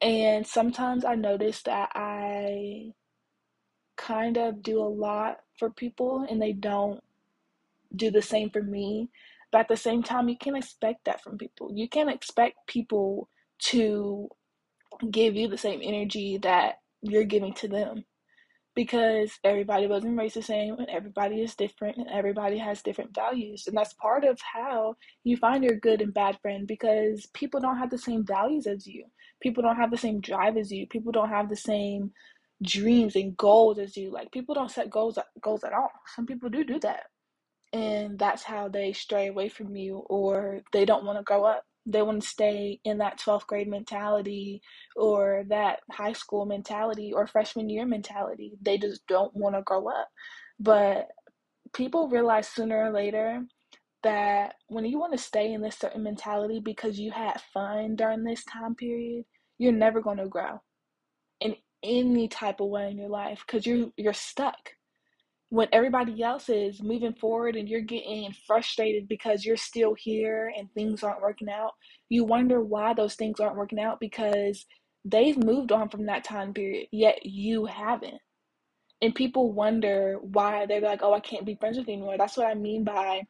And 0.00 0.46
sometimes 0.46 1.04
I 1.04 1.16
notice 1.16 1.62
that 1.64 1.90
I 1.94 2.92
kind 3.96 4.38
of 4.38 4.62
do 4.62 4.80
a 4.80 4.88
lot 4.88 5.38
for 5.58 5.70
people 5.70 6.24
and 6.30 6.40
they 6.40 6.52
don't 6.52 7.00
do 7.94 8.10
the 8.10 8.22
same 8.22 8.48
for 8.48 8.62
me. 8.62 9.10
But 9.50 9.62
at 9.62 9.68
the 9.68 9.76
same 9.76 10.04
time, 10.04 10.28
you 10.28 10.38
can't 10.38 10.56
expect 10.56 11.04
that 11.06 11.22
from 11.22 11.36
people. 11.36 11.72
You 11.74 11.88
can't 11.88 12.08
expect 12.08 12.68
people 12.68 13.28
to 13.64 14.28
give 15.10 15.34
you 15.34 15.48
the 15.48 15.58
same 15.58 15.80
energy 15.82 16.38
that 16.38 16.76
you're 17.02 17.24
giving 17.24 17.54
to 17.54 17.68
them 17.68 18.04
because 18.80 19.38
everybody 19.44 19.86
wasn't 19.86 20.16
raised 20.16 20.36
the 20.36 20.42
same 20.42 20.74
and 20.78 20.88
everybody 20.88 21.42
is 21.42 21.54
different 21.54 21.98
and 21.98 22.08
everybody 22.08 22.56
has 22.56 22.80
different 22.80 23.14
values 23.14 23.64
and 23.66 23.76
that's 23.76 23.92
part 23.92 24.24
of 24.24 24.40
how 24.54 24.96
you 25.22 25.36
find 25.36 25.62
your 25.62 25.76
good 25.76 26.00
and 26.00 26.14
bad 26.14 26.38
friend 26.40 26.66
because 26.66 27.26
people 27.34 27.60
don't 27.60 27.76
have 27.76 27.90
the 27.90 27.98
same 27.98 28.24
values 28.24 28.66
as 28.66 28.86
you. 28.86 29.04
People 29.42 29.62
don't 29.62 29.76
have 29.76 29.90
the 29.90 29.98
same 29.98 30.18
drive 30.22 30.56
as 30.56 30.72
you. 30.72 30.86
People 30.86 31.12
don't 31.12 31.28
have 31.28 31.50
the 31.50 31.56
same 31.56 32.10
dreams 32.62 33.16
and 33.16 33.36
goals 33.36 33.78
as 33.78 33.98
you. 33.98 34.10
Like 34.10 34.32
people 34.32 34.54
don't 34.54 34.70
set 34.70 34.88
goals 34.88 35.18
goals 35.42 35.62
at 35.62 35.74
all. 35.74 35.92
Some 36.16 36.24
people 36.24 36.48
do 36.48 36.64
do 36.64 36.80
that 36.80 37.02
and 37.74 38.18
that's 38.18 38.42
how 38.42 38.68
they 38.68 38.94
stray 38.94 39.28
away 39.28 39.50
from 39.50 39.76
you 39.76 39.98
or 40.08 40.62
they 40.72 40.86
don't 40.86 41.04
want 41.04 41.18
to 41.18 41.22
grow 41.22 41.44
up 41.44 41.64
they 41.86 42.02
want 42.02 42.22
to 42.22 42.28
stay 42.28 42.80
in 42.84 42.98
that 42.98 43.18
12th 43.18 43.46
grade 43.46 43.68
mentality 43.68 44.60
or 44.96 45.44
that 45.48 45.80
high 45.90 46.12
school 46.12 46.44
mentality 46.44 47.12
or 47.12 47.26
freshman 47.26 47.68
year 47.68 47.86
mentality. 47.86 48.52
They 48.60 48.78
just 48.78 49.06
don't 49.06 49.34
want 49.34 49.56
to 49.56 49.62
grow 49.62 49.88
up. 49.88 50.08
But 50.58 51.08
people 51.72 52.08
realize 52.08 52.48
sooner 52.48 52.84
or 52.84 52.90
later 52.90 53.42
that 54.02 54.54
when 54.68 54.84
you 54.84 54.98
want 54.98 55.12
to 55.12 55.18
stay 55.18 55.52
in 55.52 55.62
this 55.62 55.78
certain 55.78 56.02
mentality 56.02 56.60
because 56.60 56.98
you 56.98 57.10
had 57.10 57.40
fun 57.52 57.96
during 57.96 58.24
this 58.24 58.44
time 58.44 58.74
period, 58.74 59.24
you're 59.58 59.72
never 59.72 60.00
going 60.00 60.18
to 60.18 60.28
grow 60.28 60.60
in 61.40 61.56
any 61.82 62.28
type 62.28 62.60
of 62.60 62.68
way 62.68 62.90
in 62.90 62.98
your 62.98 63.08
life 63.08 63.42
because 63.46 63.66
you're 63.66 63.88
you're 63.96 64.12
stuck 64.12 64.70
when 65.50 65.68
everybody 65.72 66.22
else 66.22 66.48
is 66.48 66.82
moving 66.82 67.12
forward 67.14 67.56
and 67.56 67.68
you're 67.68 67.80
getting 67.80 68.32
frustrated 68.46 69.08
because 69.08 69.44
you're 69.44 69.56
still 69.56 69.94
here 69.94 70.52
and 70.56 70.72
things 70.72 71.02
aren't 71.02 71.20
working 71.20 71.50
out, 71.50 71.72
you 72.08 72.24
wonder 72.24 72.62
why 72.62 72.94
those 72.94 73.16
things 73.16 73.40
aren't 73.40 73.56
working 73.56 73.80
out 73.80 73.98
because 74.00 74.64
they've 75.04 75.36
moved 75.36 75.72
on 75.72 75.88
from 75.88 76.06
that 76.06 76.24
time 76.24 76.54
period, 76.54 76.86
yet 76.92 77.26
you 77.26 77.66
haven't. 77.66 78.20
And 79.02 79.14
people 79.14 79.52
wonder 79.52 80.18
why 80.22 80.66
they're 80.66 80.80
like, 80.80 81.02
oh, 81.02 81.14
I 81.14 81.20
can't 81.20 81.46
be 81.46 81.56
friends 81.56 81.78
with 81.78 81.88
you 81.88 81.94
anymore. 81.94 82.16
That's 82.16 82.36
what 82.36 82.46
I 82.46 82.54
mean 82.54 82.84
by 82.84 83.22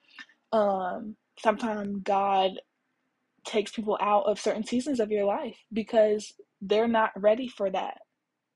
um, 0.53 1.17
sometimes 1.39 2.03
God 2.03 2.53
takes 3.47 3.73
people 3.73 3.97
out 4.01 4.25
of 4.27 4.39
certain 4.41 4.65
seasons 4.65 5.01
of 5.01 5.11
your 5.11 5.25
life 5.25 5.57
because 5.73 6.35
they're 6.61 6.89
not 6.89 7.13
ready 7.17 7.49
for 7.49 7.71
that. 7.71 7.99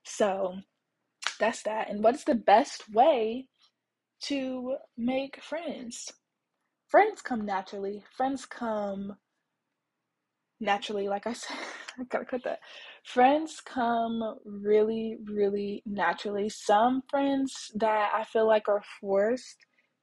So 0.03 0.55
that's 1.39 1.63
that. 1.63 1.89
And 1.89 2.03
what's 2.03 2.25
the 2.25 2.35
best 2.35 2.83
way 2.93 3.47
to 4.23 4.75
make 4.97 5.41
friends. 5.41 6.11
Friends 6.87 7.21
come 7.21 7.45
naturally. 7.45 8.03
Friends 8.15 8.45
come 8.45 9.15
naturally, 10.59 11.07
like 11.07 11.27
I 11.27 11.33
said. 11.33 11.57
I 11.99 12.03
gotta 12.03 12.25
cut 12.25 12.43
that. 12.43 12.59
Friends 13.05 13.61
come 13.61 14.21
really, 14.45 15.17
really 15.25 15.81
naturally. 15.85 16.49
Some 16.49 17.03
friends 17.09 17.71
that 17.75 18.11
I 18.13 18.23
feel 18.25 18.47
like 18.47 18.67
are 18.67 18.83
forced 18.99 19.57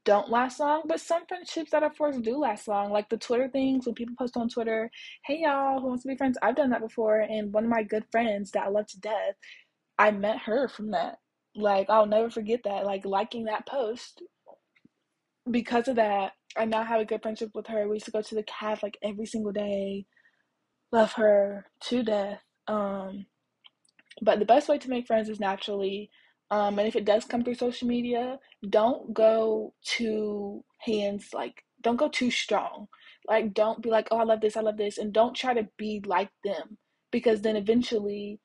don't 0.05 0.31
last 0.31 0.59
long, 0.59 0.83
but 0.87 1.01
some 1.01 1.25
friendships 1.29 1.71
that 1.71 1.83
are 1.83 1.93
forced 1.93 2.23
do 2.23 2.37
last 2.37 2.67
long. 2.67 2.91
Like 2.91 3.09
the 3.09 3.17
Twitter 3.19 3.49
things 3.49 3.87
when 3.87 3.95
people 3.95 4.15
post 4.19 4.37
on 4.37 4.49
Twitter, 4.49 4.91
hey 5.27 5.41
y'all, 5.43 5.81
who 5.81 5.89
wants 5.89 6.03
to 6.03 6.09
be 6.09 6.17
friends? 6.17 6.39
I've 6.43 6.57
done 6.57 6.71
that 6.71 6.81
before, 6.81 7.21
and 7.21 7.53
one 7.53 7.65
of 7.65 7.71
my 7.71 7.83
good 7.83 8.05
friends 8.11 8.51
that 8.53 8.65
I 8.65 8.69
love 8.69 8.87
to 8.89 9.01
death, 9.01 9.35
I 9.99 10.11
met 10.11 10.39
her 10.41 10.69
from 10.69 10.91
that. 10.93 11.19
Like 11.55 11.91
I'll 11.91 12.07
never 12.07 12.31
forget 12.31 12.61
that. 12.65 12.85
Like 12.85 13.05
liking 13.05 13.45
that 13.45 13.67
post. 13.67 14.23
Because 15.51 15.89
of 15.89 15.97
that, 15.97 16.33
I 16.57 16.65
now 16.65 16.85
have 16.85 17.01
a 17.01 17.05
good 17.05 17.23
friendship 17.23 17.51
with 17.55 17.67
her. 17.67 17.89
We 17.89 17.97
used 17.97 18.07
to 18.07 18.13
go 18.13 18.23
to 18.23 18.35
the 18.35 18.45
caf 18.45 18.83
like 18.83 18.99
every 19.03 19.27
single 19.27 19.53
day. 19.53 20.07
Love 20.93 21.13
her 21.15 21.67
to 21.85 22.03
death. 22.03 22.43
Um, 22.69 23.27
but 24.21 24.39
the 24.39 24.45
best 24.45 24.69
way 24.69 24.79
to 24.79 24.91
make 24.91 25.07
friends 25.07 25.29
is 25.29 25.41
naturally. 25.41 26.11
Um, 26.51 26.79
and 26.79 26.87
if 26.87 26.97
it 26.97 27.07
does 27.07 27.25
come 27.25 27.43
through 27.43 27.55
social 27.55 27.89
media, 27.89 28.39
don't 28.69 29.15
go 29.15 29.73
too 29.85 30.63
hands 30.79 31.31
like 31.33 31.65
don't 31.83 31.97
go 31.97 32.09
too 32.09 32.31
strong. 32.31 32.89
Like 33.27 33.55
don't 33.55 33.83
be 33.83 33.91
like, 33.91 34.09
oh 34.11 34.19
I 34.19 34.25
love 34.25 34.41
this, 34.41 34.57
I 34.57 34.61
love 34.61 34.77
this, 34.77 34.99
and 34.99 35.13
don't 35.13 35.35
try 35.35 35.55
to 35.55 35.69
be 35.79 36.03
like 36.07 36.31
them 36.45 36.79
because 37.11 37.41
then 37.41 37.57
eventually 37.57 38.39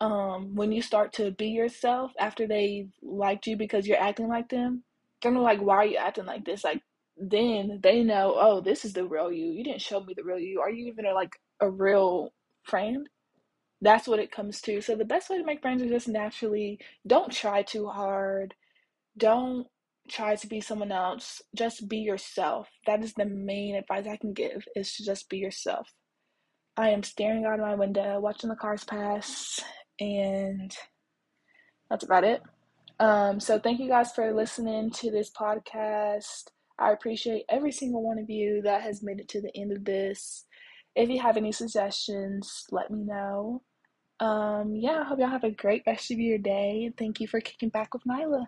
um, 0.00 0.54
when 0.54 0.72
you 0.72 0.82
start 0.82 1.12
to 1.14 1.30
be 1.32 1.48
yourself 1.48 2.12
after 2.18 2.46
they've 2.46 2.90
liked 3.02 3.46
you 3.46 3.56
because 3.56 3.86
you're 3.86 4.00
acting 4.00 4.28
like 4.28 4.48
them, 4.48 4.84
they're 5.22 5.32
like, 5.32 5.60
why 5.60 5.76
are 5.76 5.86
you 5.86 5.96
acting 5.96 6.26
like 6.26 6.44
this? 6.44 6.64
Like, 6.64 6.82
then 7.16 7.80
they 7.82 8.04
know, 8.04 8.36
oh, 8.38 8.60
this 8.60 8.84
is 8.84 8.92
the 8.92 9.04
real 9.04 9.32
you. 9.32 9.46
You 9.46 9.64
didn't 9.64 9.82
show 9.82 10.00
me 10.00 10.14
the 10.14 10.22
real 10.22 10.38
you. 10.38 10.60
Are 10.60 10.70
you 10.70 10.86
even 10.86 11.06
a, 11.06 11.12
like 11.12 11.32
a 11.60 11.68
real 11.68 12.32
friend? 12.62 13.08
That's 13.80 14.06
what 14.06 14.20
it 14.20 14.30
comes 14.30 14.60
to. 14.62 14.80
So 14.80 14.94
the 14.94 15.04
best 15.04 15.30
way 15.30 15.38
to 15.38 15.44
make 15.44 15.62
friends 15.62 15.82
is 15.82 15.90
just 15.90 16.08
naturally 16.08 16.78
don't 17.06 17.32
try 17.32 17.62
too 17.62 17.88
hard. 17.88 18.54
Don't 19.16 19.66
try 20.08 20.36
to 20.36 20.46
be 20.46 20.60
someone 20.60 20.92
else. 20.92 21.42
Just 21.54 21.88
be 21.88 21.98
yourself. 21.98 22.68
That 22.86 23.02
is 23.02 23.14
the 23.14 23.24
main 23.26 23.74
advice 23.74 24.06
I 24.06 24.16
can 24.16 24.32
give 24.32 24.64
is 24.76 24.94
to 24.94 25.04
just 25.04 25.28
be 25.28 25.38
yourself. 25.38 25.88
I 26.76 26.90
am 26.90 27.02
staring 27.02 27.44
out 27.44 27.54
of 27.54 27.66
my 27.66 27.74
window, 27.74 28.20
watching 28.20 28.50
the 28.50 28.56
cars 28.56 28.84
pass, 28.84 29.60
and 30.00 30.74
that's 31.90 32.04
about 32.04 32.24
it. 32.24 32.42
Um, 33.00 33.38
so 33.40 33.58
thank 33.58 33.80
you 33.80 33.88
guys 33.88 34.12
for 34.12 34.32
listening 34.32 34.90
to 34.92 35.10
this 35.10 35.30
podcast. 35.30 36.48
I 36.78 36.92
appreciate 36.92 37.44
every 37.48 37.72
single 37.72 38.02
one 38.02 38.18
of 38.18 38.28
you 38.30 38.62
that 38.62 38.82
has 38.82 39.02
made 39.02 39.20
it 39.20 39.28
to 39.28 39.40
the 39.40 39.56
end 39.56 39.72
of 39.72 39.84
this. 39.84 40.46
If 40.94 41.08
you 41.08 41.20
have 41.20 41.36
any 41.36 41.52
suggestions, 41.52 42.66
let 42.70 42.90
me 42.90 43.04
know. 43.04 43.62
Um, 44.20 44.74
yeah, 44.74 45.00
I 45.00 45.04
hope 45.04 45.20
y'all 45.20 45.28
have 45.28 45.44
a 45.44 45.50
great 45.50 45.82
rest 45.86 46.10
of 46.10 46.18
your 46.18 46.38
day. 46.38 46.92
Thank 46.98 47.20
you 47.20 47.28
for 47.28 47.40
kicking 47.40 47.68
back 47.68 47.94
with 47.94 48.02
Nyla. 48.04 48.46